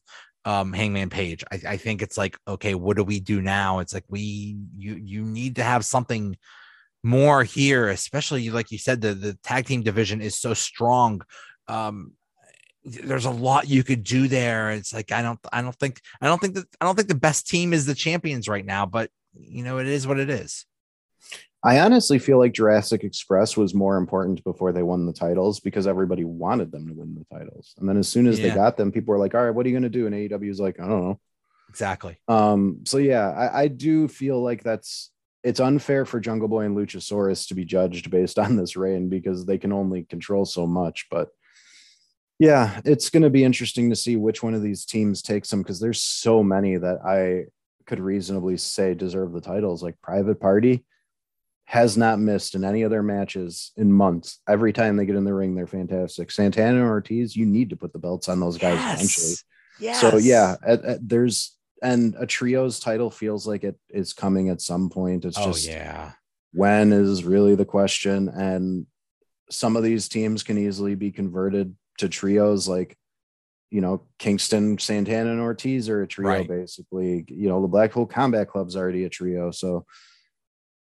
[0.44, 1.44] um, Hangman Page.
[1.50, 3.78] I, I think it's like okay, what do we do now?
[3.78, 6.36] It's like we you you need to have something
[7.02, 11.22] more here, especially like you said, the the tag team division is so strong.
[11.68, 12.12] Um,
[12.84, 14.70] there's a lot you could do there.
[14.70, 17.14] It's like I don't I don't think I don't think that I don't think the
[17.14, 20.66] best team is the champions right now, but you know it is what it is.
[21.64, 25.86] I honestly feel like Jurassic Express was more important before they won the titles because
[25.86, 27.74] everybody wanted them to win the titles.
[27.78, 28.48] And then as soon as yeah.
[28.48, 30.06] they got them, people were like, all right, what are you going to do?
[30.06, 31.20] And AEW is like, I don't know.
[31.70, 32.18] Exactly.
[32.28, 35.10] Um, so yeah, I, I do feel like that's
[35.42, 39.46] it's unfair for Jungle Boy and Luchasaurus to be judged based on this reign because
[39.46, 41.06] they can only control so much.
[41.10, 41.30] But
[42.38, 45.62] yeah, it's going to be interesting to see which one of these teams takes them
[45.62, 47.46] because there's so many that I
[47.86, 49.82] could reasonably say deserve the titles.
[49.82, 50.84] Like Private Party
[51.66, 54.40] has not missed in any of their matches in months.
[54.48, 56.30] Every time they get in the ring, they're fantastic.
[56.30, 58.94] Santana and Ortiz, you need to put the belts on those guys yes.
[58.94, 59.34] eventually.
[59.80, 60.00] Yes.
[60.00, 64.60] So yeah, at, at, there's and a trios title feels like it is coming at
[64.60, 65.24] some point.
[65.24, 66.12] It's oh, just yeah.
[66.52, 68.86] When is really the question, and
[69.50, 72.96] some of these teams can easily be converted to trios like
[73.70, 76.48] you know Kingston, Santana, and Ortiz are a trio right.
[76.48, 77.24] basically.
[77.28, 79.84] You know the Blackpool Combat Club's already a trio, so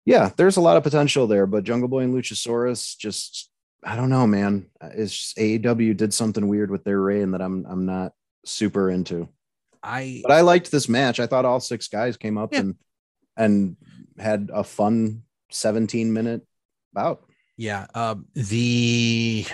[0.04, 1.46] yeah, there's a lot of potential there.
[1.46, 3.50] But Jungle Boy and Luchasaurus just
[3.84, 4.66] I don't know, man.
[4.80, 8.12] It's just AEW did something weird with their reign that I'm I'm not
[8.44, 9.28] super into.
[9.82, 11.20] I but I liked this match.
[11.20, 12.60] I thought all six guys came up yeah.
[12.60, 12.74] and
[13.36, 13.76] and
[14.18, 16.46] had a fun 17 minute
[16.92, 17.24] bout.
[17.56, 17.86] Yeah.
[17.94, 19.46] Um, the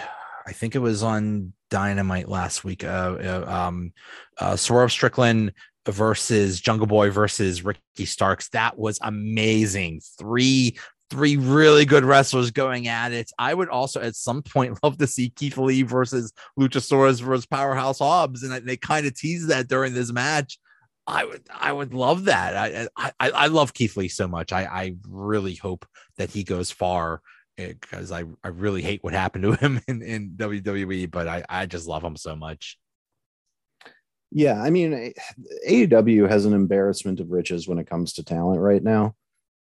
[0.47, 2.85] I think it was on Dynamite last week.
[2.85, 3.93] Uh, uh, um,
[4.39, 5.53] uh, Swerve Strickland
[5.89, 8.49] versus Jungle Boy versus Ricky Starks.
[8.51, 10.01] That was amazing.
[10.19, 10.77] Three
[11.11, 13.31] three really good wrestlers going at it.
[13.39, 17.99] I would also at some point love to see Keith Lee versus Luchasaurus versus Powerhouse
[17.99, 20.59] Hobbs, and they kind of teased that during this match.
[21.07, 22.55] I would I would love that.
[22.55, 24.53] I I I love Keith Lee so much.
[24.53, 25.87] I I really hope
[26.19, 27.23] that he goes far
[27.57, 31.45] eh, because I, I really hate what happened to him in, in WWE, but I,
[31.49, 32.79] I just love him so much.
[34.31, 35.13] Yeah, I mean, eh,
[35.67, 39.15] AEW has an embarrassment of riches when it comes to talent right now.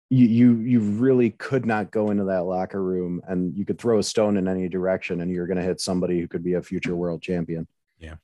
[0.10, 3.98] You you you really could not go into that locker room and you could throw
[3.98, 6.62] a stone in any direction and you're going to hit somebody who could be a
[6.62, 7.66] future world champion.
[7.98, 8.16] Yeah.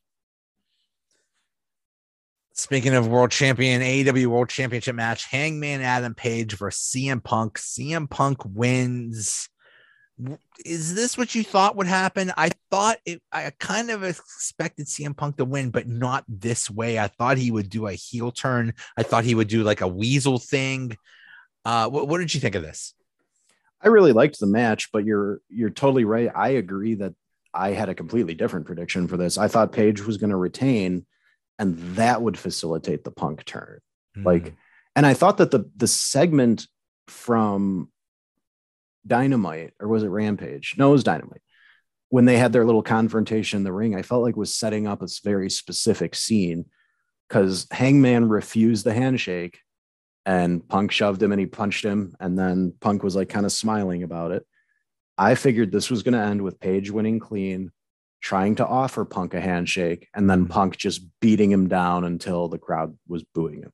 [2.51, 7.57] Speaking of world champion, AEW World Championship match, Hangman Adam Page versus CM Punk.
[7.57, 9.47] CM Punk wins
[10.65, 12.31] is this what you thought would happen?
[12.35, 16.97] I thought it, I kind of expected CM Punk to win, but not this way.
[16.97, 18.73] I thought he would do a heel turn.
[18.97, 20.97] I thought he would do like a weasel thing.
[21.63, 22.93] Uh, what, what did you think of this?
[23.81, 26.31] I really liked the match, but you're you're totally right.
[26.33, 27.13] I agree that
[27.53, 29.37] I had a completely different prediction for this.
[29.37, 31.05] I thought Page was going to retain,
[31.59, 33.79] and that would facilitate the Punk turn.
[34.17, 34.25] Mm.
[34.25, 34.55] Like,
[34.95, 36.67] and I thought that the the segment
[37.07, 37.89] from
[39.07, 40.75] Dynamite or was it Rampage?
[40.77, 41.41] No, it was Dynamite.
[42.09, 45.01] When they had their little confrontation in the ring, I felt like was setting up
[45.01, 46.65] a very specific scene
[47.27, 49.59] because Hangman refused the handshake
[50.25, 52.15] and Punk shoved him and he punched him.
[52.19, 54.45] And then Punk was like kind of smiling about it.
[55.17, 57.71] I figured this was going to end with Page winning clean,
[58.21, 60.51] trying to offer Punk a handshake, and then mm-hmm.
[60.51, 63.71] Punk just beating him down until the crowd was booing him.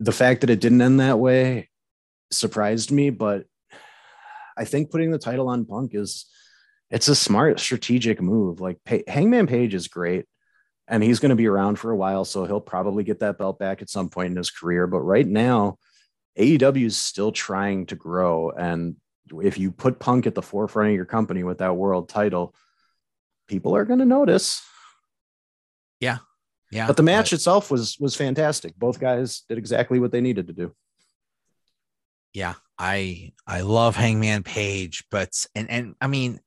[0.00, 1.70] The fact that it didn't end that way
[2.30, 3.46] surprised me, but
[4.56, 6.26] I think putting the title on Punk is
[6.90, 8.60] it's a smart strategic move.
[8.60, 10.26] Like Pay- Hangman Page is great
[10.86, 13.58] and he's going to be around for a while, so he'll probably get that belt
[13.58, 14.86] back at some point in his career.
[14.86, 15.78] But right now,
[16.38, 18.96] AEW is still trying to grow, and
[19.42, 22.54] if you put Punk at the forefront of your company with that world title,
[23.48, 24.62] people are going to notice.
[26.00, 26.18] Yeah,
[26.70, 26.86] yeah.
[26.86, 27.34] But the match but...
[27.34, 28.76] itself was was fantastic.
[28.76, 30.74] Both guys did exactly what they needed to do.
[32.34, 36.40] Yeah, I I love Hangman Page, but and and I mean,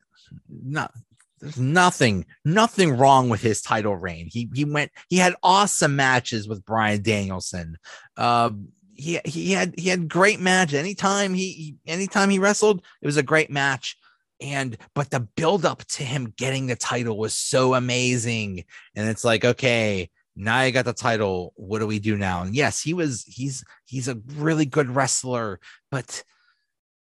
[0.50, 0.92] not
[1.40, 4.28] there's nothing nothing wrong with his title reign.
[4.32, 7.78] He he went he had awesome matches with Bryan Danielson.
[8.16, 8.52] Uh,
[8.98, 13.18] he he had he had great match anytime he, he anytime he wrestled it was
[13.18, 13.96] a great match
[14.42, 18.64] and but the build up to him getting the title was so amazing
[18.96, 21.52] and it's like okay now you got the title.
[21.56, 22.44] What do we do now?
[22.44, 25.60] And yes he was he's he's a really good wrestler
[25.92, 26.24] but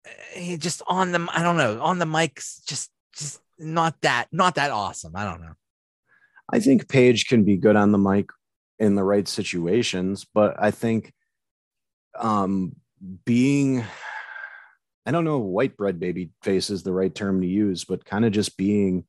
[0.07, 4.27] eh, he just on the i don't know on the mics just just not that
[4.33, 5.15] not that awesome.
[5.15, 5.53] I don't know.
[6.53, 8.31] I think page can be good on the mic
[8.81, 11.13] in the right situations but i think
[12.19, 12.75] um
[13.27, 13.85] being
[15.05, 18.25] i don't know white bread baby face is the right term to use but kind
[18.25, 19.05] of just being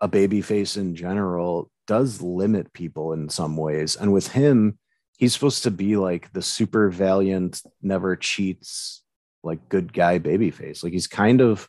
[0.00, 3.96] a baby face in general does limit people in some ways.
[3.96, 4.78] And with him,
[5.18, 9.02] he's supposed to be like the super valiant, never cheats,
[9.42, 10.82] like good guy baby face.
[10.82, 11.68] Like he's kind of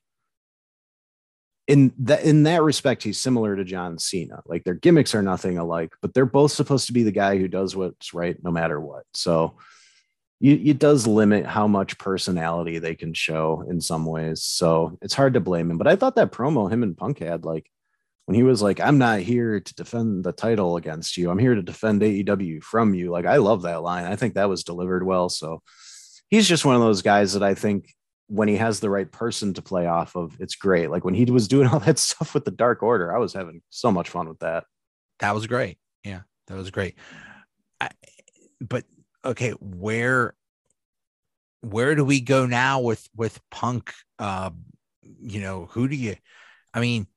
[1.68, 4.41] in that in that respect, he's similar to John Cena.
[4.45, 7.47] Like their gimmicks are nothing alike, but they're both supposed to be the guy who
[7.47, 9.03] does what's right no matter what.
[9.13, 9.57] So
[10.39, 14.43] it does limit how much personality they can show in some ways.
[14.43, 15.80] So it's hard to blame him.
[15.80, 17.70] But I thought that promo him and Punk had like
[18.28, 21.32] when he was like, I'm not here to defend the title against you.
[21.32, 23.09] I'm here to defend AEW from you.
[23.09, 24.03] Like, I love that line.
[24.03, 25.30] I think that was delivered well.
[25.30, 25.61] So
[26.30, 27.93] he's just one of those guys that I think
[28.28, 30.89] when he has the right person to play off of, it's great.
[30.91, 33.61] Like when he was doing all that stuff with the Dark Order, I was having
[33.69, 34.65] so much fun with that.
[35.19, 35.78] That was great.
[36.03, 36.95] Yeah, that was great.
[37.80, 37.91] I,
[38.59, 38.84] but
[39.23, 40.36] okay, where
[41.61, 43.93] where do we go now with with Punk?
[44.19, 44.49] Uh,
[45.01, 46.17] you know, who do you?
[46.73, 47.07] I mean,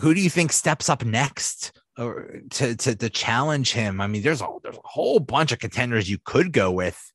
[0.00, 4.00] who do you think steps up next or to, to, to challenge him?
[4.00, 7.12] I mean, there's a there's a whole bunch of contenders you could go with.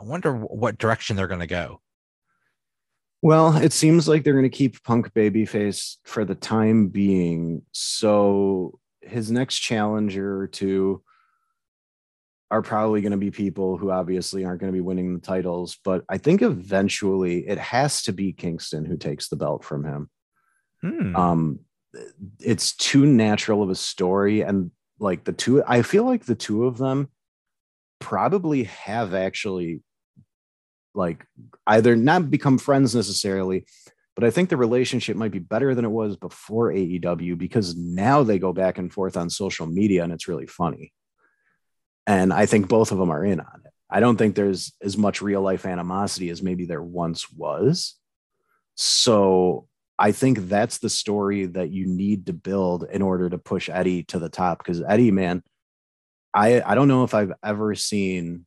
[0.00, 1.80] I wonder what direction they're going to go.
[3.22, 7.62] Well, it seems like they're going to keep Punk Babyface for the time being.
[7.70, 11.02] So his next challenger or two
[12.50, 15.78] are probably going to be people who obviously aren't going to be winning the titles.
[15.84, 20.10] But I think eventually it has to be Kingston who takes the belt from him.
[20.82, 21.16] Hmm.
[21.16, 21.60] Um,
[22.40, 24.40] it's too natural of a story.
[24.42, 24.70] And
[25.02, 27.08] like the two i feel like the two of them
[27.98, 29.82] probably have actually
[30.94, 31.26] like
[31.66, 33.66] either not become friends necessarily
[34.14, 38.22] but i think the relationship might be better than it was before aew because now
[38.22, 40.92] they go back and forth on social media and it's really funny.
[42.06, 43.72] And i think both of them are in on it.
[43.90, 47.94] I don't think there's as much real life animosity as maybe there once was.
[48.74, 49.68] So
[50.02, 54.02] I think that's the story that you need to build in order to push Eddie
[54.04, 54.58] to the top.
[54.58, 55.44] Because Eddie, man,
[56.34, 58.44] I I don't know if I've ever seen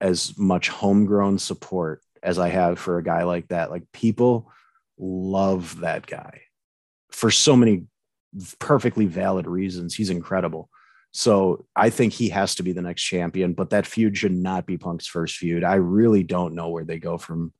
[0.00, 3.70] as much homegrown support as I have for a guy like that.
[3.70, 4.50] Like people
[4.98, 6.42] love that guy
[7.12, 7.84] for so many
[8.58, 9.94] perfectly valid reasons.
[9.94, 10.68] He's incredible.
[11.12, 14.66] So I think he has to be the next champion, but that feud should not
[14.66, 15.62] be Punk's first feud.
[15.62, 17.52] I really don't know where they go from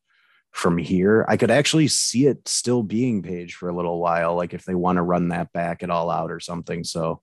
[0.57, 1.27] from here.
[1.29, 4.75] I could actually see it still being Page for a little while, like if they
[4.75, 6.83] want to run that back at all out or something.
[6.83, 7.21] So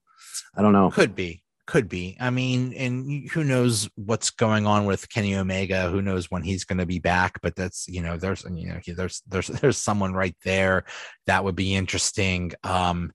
[0.56, 0.90] I don't know.
[0.90, 1.42] Could be.
[1.66, 2.16] Could be.
[2.20, 5.88] I mean, and who knows what's going on with Kenny Omega?
[5.88, 7.40] Who knows when he's going to be back?
[7.42, 10.84] But that's you know, there's you know, there's there's there's someone right there
[11.26, 12.52] that would be interesting.
[12.62, 13.12] Um,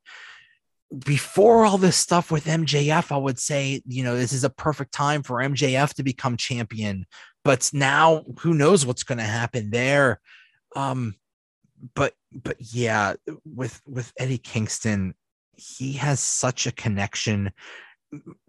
[1.05, 4.91] before all this stuff with MJF, I would say, you know, this is a perfect
[4.91, 7.05] time for MJF to become champion.
[7.43, 10.19] But now who knows what's going to happen there.
[10.75, 11.15] Um,
[11.95, 13.15] but but yeah,
[13.45, 15.13] with with Eddie Kingston,
[15.55, 17.51] he has such a connection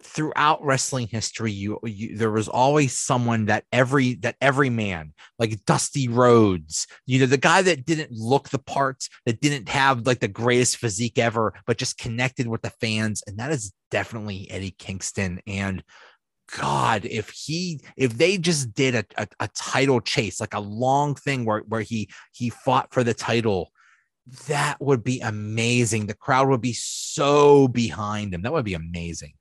[0.02, 5.62] throughout wrestling history you, you, there was always someone that every that every man like
[5.66, 10.20] dusty rhodes you know the guy that didn't look the parts that didn't have like
[10.20, 14.74] the greatest physique ever but just connected with the fans and that is definitely eddie
[14.78, 15.84] kingston and
[16.58, 21.14] god if he if they just did a, a, a title chase like a long
[21.14, 23.70] thing where where he he fought for the title
[24.48, 26.06] that would be amazing.
[26.06, 28.42] The crowd would be so behind him.
[28.42, 29.32] That would be amazing.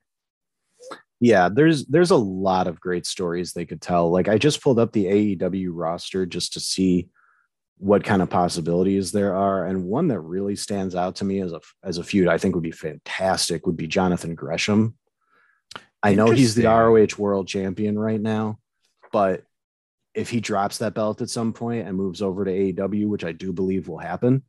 [1.22, 4.10] Yeah there's there's a lot of great stories they could tell.
[4.10, 7.08] Like i just pulled up the aew roster just to see
[7.76, 9.66] what kind of possibilities there are.
[9.66, 12.54] And one that really stands out to me as a as a feud i think
[12.54, 14.96] would be fantastic would be jonathan gresham
[16.02, 18.58] i know he's the roh world champion right now
[19.12, 19.42] but
[20.14, 23.32] if he drops that belt at some point and moves over to aew which i
[23.32, 24.42] do believe will happen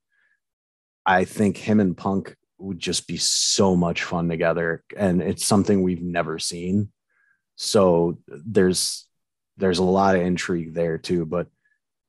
[1.06, 5.82] i think him and punk would just be so much fun together and it's something
[5.82, 6.92] we've never seen.
[7.56, 9.08] So there's
[9.58, 11.48] there's a lot of intrigue there too but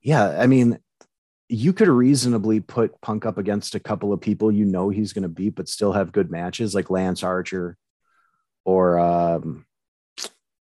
[0.00, 0.78] yeah i mean
[1.48, 5.24] you could reasonably put punk up against a couple of people you know he's going
[5.24, 7.76] to beat but still have good matches like lance archer
[8.64, 9.66] or um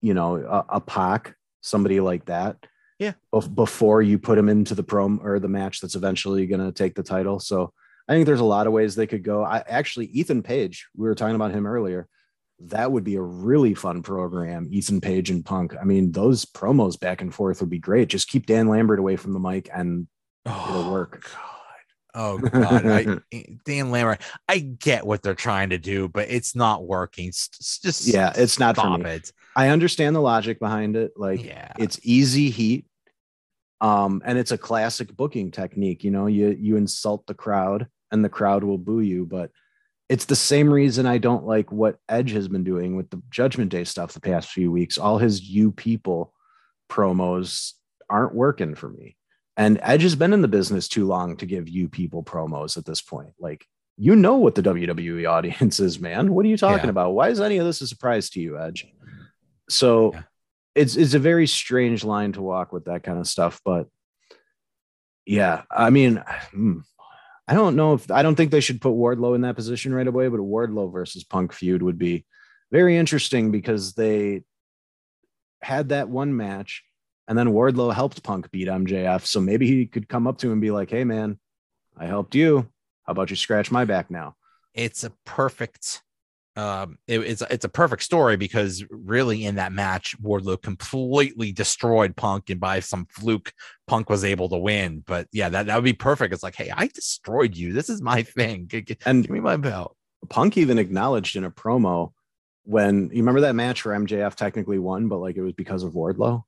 [0.02, 2.56] you know a, a Pac, somebody like that
[2.98, 3.12] yeah
[3.54, 6.94] before you put him into the prom or the match that's eventually going to take
[6.94, 7.72] the title so
[8.08, 9.44] I think there's a lot of ways they could go.
[9.44, 12.08] I actually Ethan Page, we were talking about him earlier.
[12.60, 15.74] That would be a really fun program, Ethan Page and Punk.
[15.78, 18.08] I mean, those promos back and forth would be great.
[18.08, 20.06] Just keep Dan Lambert away from the mic and
[20.46, 21.28] oh, it'll work.
[21.32, 21.55] God.
[22.18, 23.18] Oh God, I,
[23.66, 24.22] Dan Lambert.
[24.48, 27.28] I get what they're trying to do, but it's not working.
[27.28, 29.10] It's just yeah, it's not for me.
[29.10, 29.32] It.
[29.54, 31.12] I understand the logic behind it.
[31.16, 32.86] Like, yeah, it's easy heat,
[33.82, 36.04] um, and it's a classic booking technique.
[36.04, 39.26] You know, you you insult the crowd, and the crowd will boo you.
[39.26, 39.50] But
[40.08, 43.70] it's the same reason I don't like what Edge has been doing with the Judgment
[43.70, 44.96] Day stuff the past few weeks.
[44.96, 46.32] All his you people
[46.88, 47.74] promos
[48.08, 49.16] aren't working for me.
[49.56, 52.84] And Edge has been in the business too long to give you people promos at
[52.84, 53.32] this point.
[53.38, 56.34] Like, you know what the WWE audience is, man.
[56.34, 56.90] What are you talking yeah.
[56.90, 57.14] about?
[57.14, 58.86] Why is any of this a surprise to you, Edge?
[59.68, 60.22] So yeah.
[60.74, 63.60] it's it's a very strange line to walk with that kind of stuff.
[63.64, 63.88] But
[65.24, 66.80] yeah, I mean, hmm,
[67.48, 70.06] I don't know if I don't think they should put Wardlow in that position right
[70.06, 72.24] away, but a Wardlow versus Punk feud would be
[72.70, 74.42] very interesting because they
[75.62, 76.84] had that one match
[77.28, 79.26] and then Wardlow helped Punk beat MJF.
[79.26, 81.38] So maybe he could come up to him and be like, Hey man,
[81.96, 82.68] I helped you.
[83.04, 84.36] How about you scratch my back now?
[84.74, 86.02] It's a perfect
[86.56, 92.16] um, it, it's it's a perfect story because really in that match, Wardlow completely destroyed
[92.16, 93.52] Punk, and by some fluke,
[93.86, 95.04] Punk was able to win.
[95.06, 96.32] But yeah, that, that would be perfect.
[96.32, 97.74] It's like, hey, I destroyed you.
[97.74, 98.70] This is my thing.
[99.04, 99.96] and give me my belt.
[100.30, 102.12] Punk even acknowledged in a promo
[102.64, 105.92] when you remember that match where MJF technically won, but like it was because of
[105.92, 106.42] Wardlow.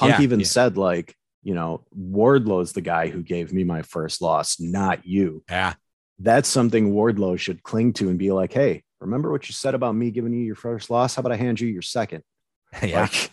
[0.00, 0.46] Punk yeah, even yeah.
[0.46, 5.44] said like, you know, Wardlow's the guy who gave me my first loss, not you.
[5.48, 5.74] Yeah
[6.20, 9.94] that's something Wardlow should cling to and be like, hey, remember what you said about
[9.94, 11.14] me giving you your first loss?
[11.14, 12.22] How about I hand you your second?
[12.82, 13.02] yeah.
[13.02, 13.30] Like,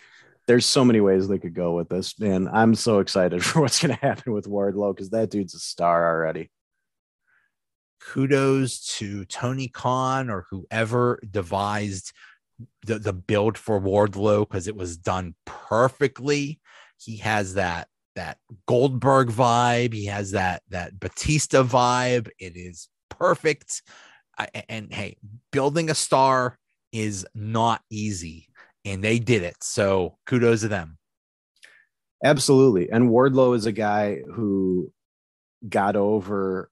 [0.48, 2.18] there's so many ways they could go with this.
[2.18, 5.60] Man, I'm so excited for what's going to happen with Wardlow because that dude's a
[5.60, 6.50] star already.
[8.00, 12.14] Kudos to Tony Khan or whoever devised
[12.86, 16.60] the, the build for Wardlow because it was done perfectly.
[16.98, 19.94] He has that that Goldberg vibe.
[19.94, 22.30] He has that that Batista vibe.
[22.40, 23.84] It is perfect.
[24.38, 25.18] I, and hey,
[25.52, 26.58] building a star
[26.92, 28.48] is not easy,
[28.86, 29.58] and they did it.
[29.62, 30.98] So kudos to them.
[32.24, 32.90] Absolutely.
[32.90, 34.92] And Wardlow is a guy who
[35.68, 36.72] got over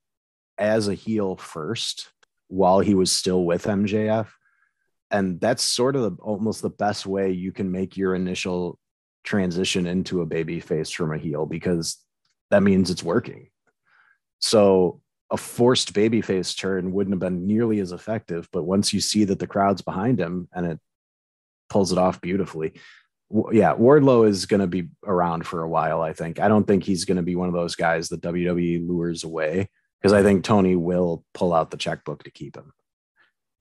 [0.57, 2.12] as a heel first
[2.48, 4.28] while he was still with MJF.
[5.16, 8.78] And that's sort of the, almost the best way you can make your initial
[9.24, 11.98] transition into a baby face from a heel because
[12.52, 13.48] that means it's working.
[14.40, 15.00] So
[15.32, 18.50] a forced babyface turn wouldn't have been nearly as effective.
[18.52, 20.80] But once you see that the crowd's behind him and it
[21.70, 22.74] pulls it off beautifully.
[23.54, 26.02] Yeah, Wardlow is going to be around for a while.
[26.02, 26.42] I think.
[26.42, 29.70] I don't think he's going to be one of those guys that WWE lures away
[30.02, 32.74] because I think Tony will pull out the checkbook to keep him.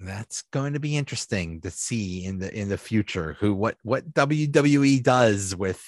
[0.00, 4.12] That's going to be interesting to see in the in the future who what what
[4.12, 5.82] WWE does with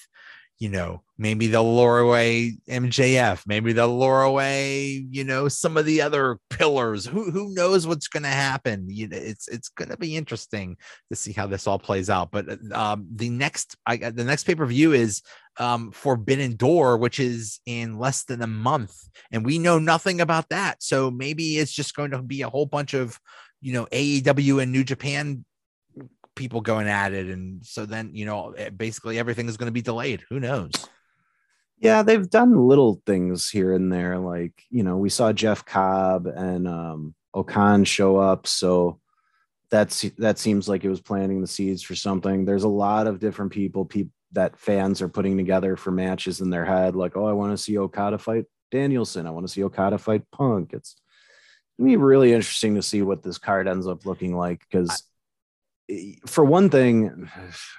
[0.59, 5.85] you know, maybe they'll lure away MJF, maybe they'll lure away, you know, some of
[5.85, 7.05] the other pillars.
[7.05, 8.87] Who who knows what's going to happen?
[8.89, 10.79] You know, it's it's going to be interesting
[11.11, 12.31] to see how this all plays out.
[12.31, 15.21] But um, the next I the next pay per view is
[15.59, 18.97] um, Forbidden Door, which is in less than a month,
[19.31, 20.83] and we know nothing about that.
[20.83, 23.21] So maybe it's just going to be a whole bunch of
[23.61, 25.45] you know AEW and New Japan
[26.35, 27.27] people going at it.
[27.27, 30.23] And so then you know eh, basically everything is going to be delayed.
[30.31, 30.73] Who knows?
[31.79, 34.19] Yeah they've done little things here and there.
[34.19, 38.47] Like you know we saw jeff cobb and um O-Khan show up.
[38.47, 38.99] So
[39.71, 42.45] that's that seems like it was planting the seeds for something.
[42.45, 46.51] There's a lot of different people people that fans are putting together for matches in
[46.51, 46.97] their head.
[46.97, 49.27] Like oh i want to see okada fight danielson.
[49.27, 50.73] I want to see okada fight punk.
[50.73, 50.97] It's
[51.79, 55.03] gonna be really interesting to see what this card ends up looking like because
[56.27, 57.31] for one thing,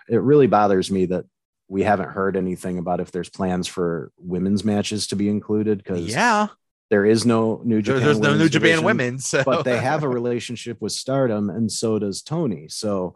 [0.10, 1.26] it really bothers me that
[1.68, 6.08] we haven't heard anything about if there's plans for women's matches to be included because
[6.08, 6.48] yeah.
[6.90, 9.44] there is no new japan there's no new japan women so.
[9.44, 12.68] but they have a relationship with stardom and so does tony.
[12.70, 13.16] So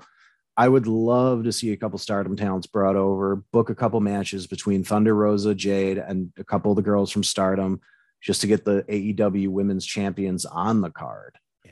[0.57, 4.47] i would love to see a couple stardom talents brought over book a couple matches
[4.47, 7.79] between thunder rosa jade and a couple of the girls from stardom
[8.21, 11.71] just to get the aew women's champions on the card Yeah.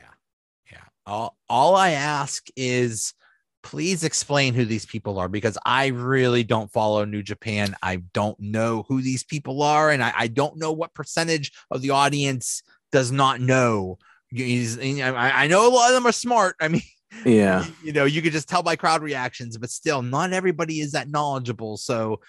[0.72, 0.84] Yeah.
[1.06, 3.14] all, all I ask is
[3.62, 7.76] please explain who these people are because I really don't follow New Japan.
[7.82, 11.82] I don't know who these people are, and I, I don't know what percentage of
[11.82, 13.98] the audience does not know.
[14.34, 16.56] I, I know a lot of them are smart.
[16.62, 16.82] I mean,
[17.26, 20.94] yeah, you know, you could just tell by crowd reactions, but still, not everybody is
[20.94, 21.78] that knowledgeable.
[21.78, 22.22] So,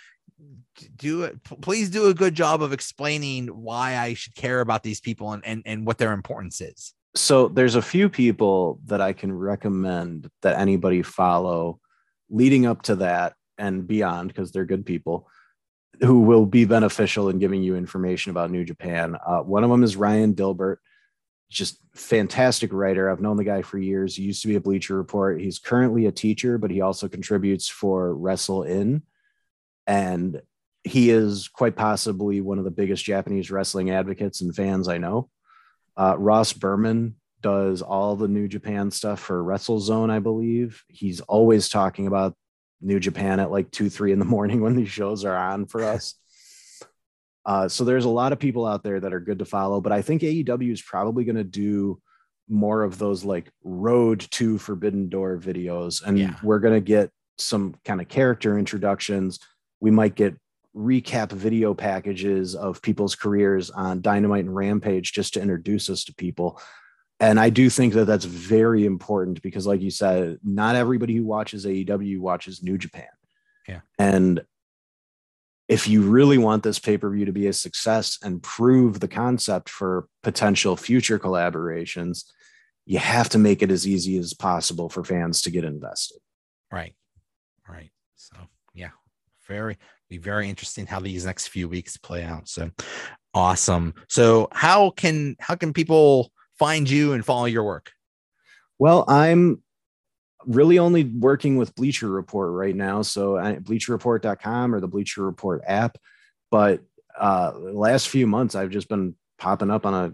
[0.96, 1.42] do it.
[1.60, 5.44] Please do a good job of explaining why I should care about these people and,
[5.44, 10.30] and, and what their importance is so there's a few people that I can recommend
[10.42, 11.80] that anybody follow
[12.28, 15.28] leading up to that and beyond because they're good people
[16.00, 19.16] who will be beneficial in giving you information about New Japan.
[19.26, 20.76] Uh, one of them is Ryan Dilbert,
[21.50, 23.10] just fantastic writer.
[23.10, 24.16] I've known the guy for years.
[24.16, 25.40] He used to be a Bleacher Report.
[25.40, 29.02] He's currently a teacher, but he also contributes for Wrestle In,
[29.90, 30.40] and
[30.84, 35.28] he is quite possibly one of the biggest Japanese wrestling advocates and fans I know.
[35.96, 40.84] Uh, Ross Berman does all the New Japan stuff for WrestleZone, I believe.
[40.86, 42.36] He's always talking about
[42.80, 45.82] New Japan at like two, three in the morning when these shows are on for
[45.82, 46.14] us.
[47.46, 49.92] Uh, so there's a lot of people out there that are good to follow, but
[49.92, 51.98] I think AEW is probably going to do
[52.50, 56.34] more of those like road to Forbidden Door videos, and yeah.
[56.42, 59.40] we're going to get some kind of character introductions.
[59.80, 60.36] We might get
[60.76, 66.14] recap video packages of people's careers on Dynamite and Rampage just to introduce us to
[66.14, 66.60] people.
[67.18, 71.24] And I do think that that's very important because, like you said, not everybody who
[71.24, 73.08] watches AEW watches New Japan.
[73.68, 73.80] Yeah.
[73.98, 74.40] And
[75.68, 79.08] if you really want this pay per view to be a success and prove the
[79.08, 82.24] concept for potential future collaborations,
[82.86, 86.18] you have to make it as easy as possible for fans to get invested.
[86.72, 86.94] Right.
[87.68, 87.90] Right.
[89.50, 89.78] Very,
[90.08, 92.48] be very interesting how these next few weeks play out.
[92.48, 92.70] So
[93.34, 93.94] awesome.
[94.08, 97.90] So how can how can people find you and follow your work?
[98.78, 99.60] Well, I'm
[100.46, 103.02] really only working with Bleacher Report right now.
[103.02, 105.98] So bleacherreport.com or the Bleacher Report app.
[106.52, 106.82] But
[107.18, 110.12] uh last few months I've just been popping up on a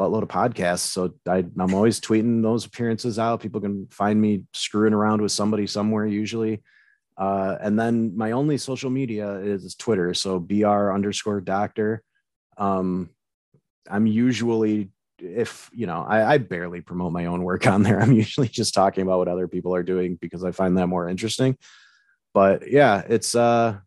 [0.00, 0.86] buttload of podcasts.
[0.92, 3.40] So I, I'm always tweeting those appearances out.
[3.40, 6.62] People can find me screwing around with somebody somewhere usually.
[7.20, 10.14] Uh, and then my only social media is Twitter.
[10.14, 12.02] So br underscore doctor.
[12.56, 13.10] Um,
[13.90, 14.88] I'm usually,
[15.18, 18.00] if you know, I, I barely promote my own work on there.
[18.00, 21.10] I'm usually just talking about what other people are doing because I find that more
[21.10, 21.58] interesting.
[22.32, 23.78] But yeah, it's uh,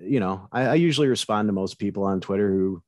[0.00, 2.82] you know, I, I usually respond to most people on Twitter who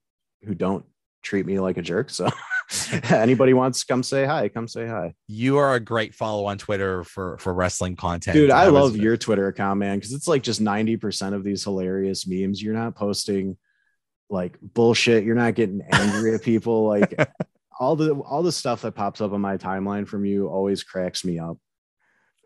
[0.45, 0.87] who don't
[1.23, 2.09] treat me like a jerk.
[2.09, 2.31] So
[3.11, 5.15] anybody wants to come say hi, come say hi.
[5.27, 8.35] You are a great follow on Twitter for for wrestling content.
[8.35, 11.65] Dude, I, I love your Twitter account, man, because it's like just 90% of these
[11.65, 12.63] hilarious memes.
[12.63, 13.57] You're not posting
[14.31, 15.25] like bullshit.
[15.25, 16.85] You're not getting angry at people.
[16.95, 17.29] Like
[17.81, 21.25] all the all the stuff that pops up on my timeline from you always cracks
[21.25, 21.59] me up.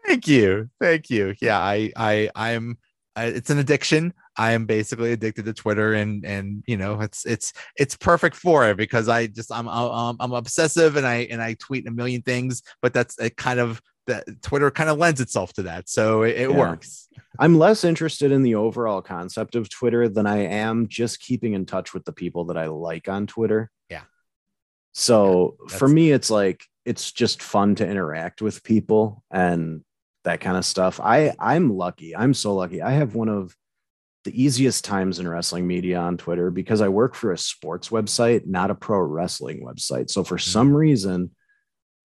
[0.06, 0.70] Thank you.
[0.80, 1.34] Thank you.
[1.40, 2.78] Yeah, I I I'm
[3.16, 4.14] it's an addiction.
[4.38, 8.70] I am basically addicted to Twitter, and and you know it's it's it's perfect for
[8.70, 12.22] it because I just I'm I'm, I'm obsessive and I and I tweet a million
[12.22, 16.22] things, but that's it kind of that Twitter kind of lends itself to that, so
[16.22, 16.56] it, it yeah.
[16.56, 17.08] works.
[17.38, 21.66] I'm less interested in the overall concept of Twitter than I am just keeping in
[21.66, 23.70] touch with the people that I like on Twitter.
[23.90, 24.02] Yeah.
[24.92, 29.82] So yeah, for me, it's like it's just fun to interact with people and
[30.22, 31.00] that kind of stuff.
[31.00, 32.14] I I'm lucky.
[32.14, 32.82] I'm so lucky.
[32.82, 33.54] I have one of
[34.28, 38.46] the easiest times in wrestling media on Twitter because I work for a sports website,
[38.46, 40.10] not a pro wrestling website.
[40.10, 40.50] So for mm-hmm.
[40.50, 41.30] some reason,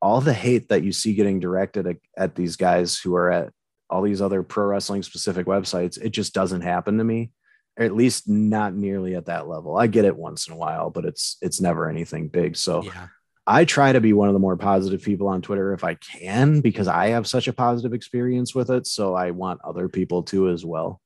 [0.01, 3.51] all the hate that you see getting directed at, at these guys who are at
[3.89, 7.31] all these other pro wrestling specific websites, it just doesn't happen to me.
[7.77, 9.75] Or at least not nearly at that level.
[9.75, 12.55] I get it once in a while, but it's it's never anything big.
[12.55, 13.07] So yeah.
[13.45, 16.61] I try to be one of the more positive people on Twitter if I can
[16.61, 18.87] because I have such a positive experience with it.
[18.87, 21.01] So I want other people to as well.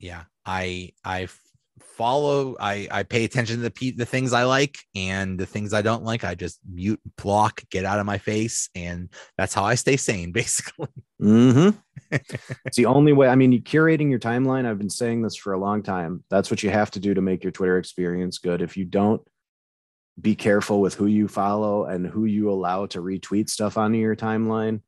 [0.00, 1.28] Yeah, I I
[1.96, 2.56] follow.
[2.60, 6.04] I I pay attention to the the things I like and the things I don't
[6.04, 6.24] like.
[6.24, 10.32] I just mute, block, get out of my face, and that's how I stay sane,
[10.32, 10.88] basically.
[11.20, 11.76] Mm-hmm.
[12.64, 13.28] it's the only way.
[13.28, 14.66] I mean, curating your timeline.
[14.66, 16.22] I've been saying this for a long time.
[16.30, 18.62] That's what you have to do to make your Twitter experience good.
[18.62, 19.22] If you don't
[20.20, 24.16] be careful with who you follow and who you allow to retweet stuff onto your
[24.16, 24.80] timeline.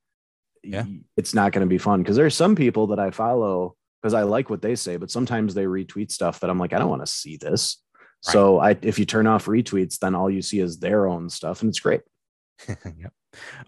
[0.64, 0.84] Yeah.
[1.16, 4.22] It's not going to be fun because there's some people that I follow because I
[4.22, 7.04] like what they say, but sometimes they retweet stuff that I'm like, I don't want
[7.04, 7.82] to see this.
[8.26, 8.32] Right.
[8.32, 11.62] So I if you turn off retweets, then all you see is their own stuff
[11.62, 12.00] and it's great.
[12.68, 13.12] yep.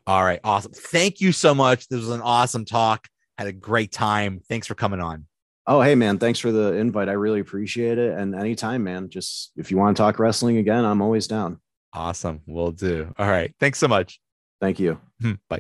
[0.07, 0.41] All right.
[0.43, 0.73] Awesome.
[0.73, 1.89] Thank you so much.
[1.89, 3.07] This was an awesome talk.
[3.39, 4.41] Had a great time.
[4.49, 5.27] Thanks for coming on.
[5.67, 7.09] Oh, hey man, thanks for the invite.
[7.09, 8.19] I really appreciate it.
[8.19, 11.61] And anytime, man, just if you want to talk wrestling again, I'm always down.
[11.93, 12.41] Awesome.
[12.47, 13.13] We'll do.
[13.19, 13.55] All right.
[13.61, 14.21] Thanks so much.
[14.61, 15.01] Thank you.
[15.21, 15.59] Hmm, bye.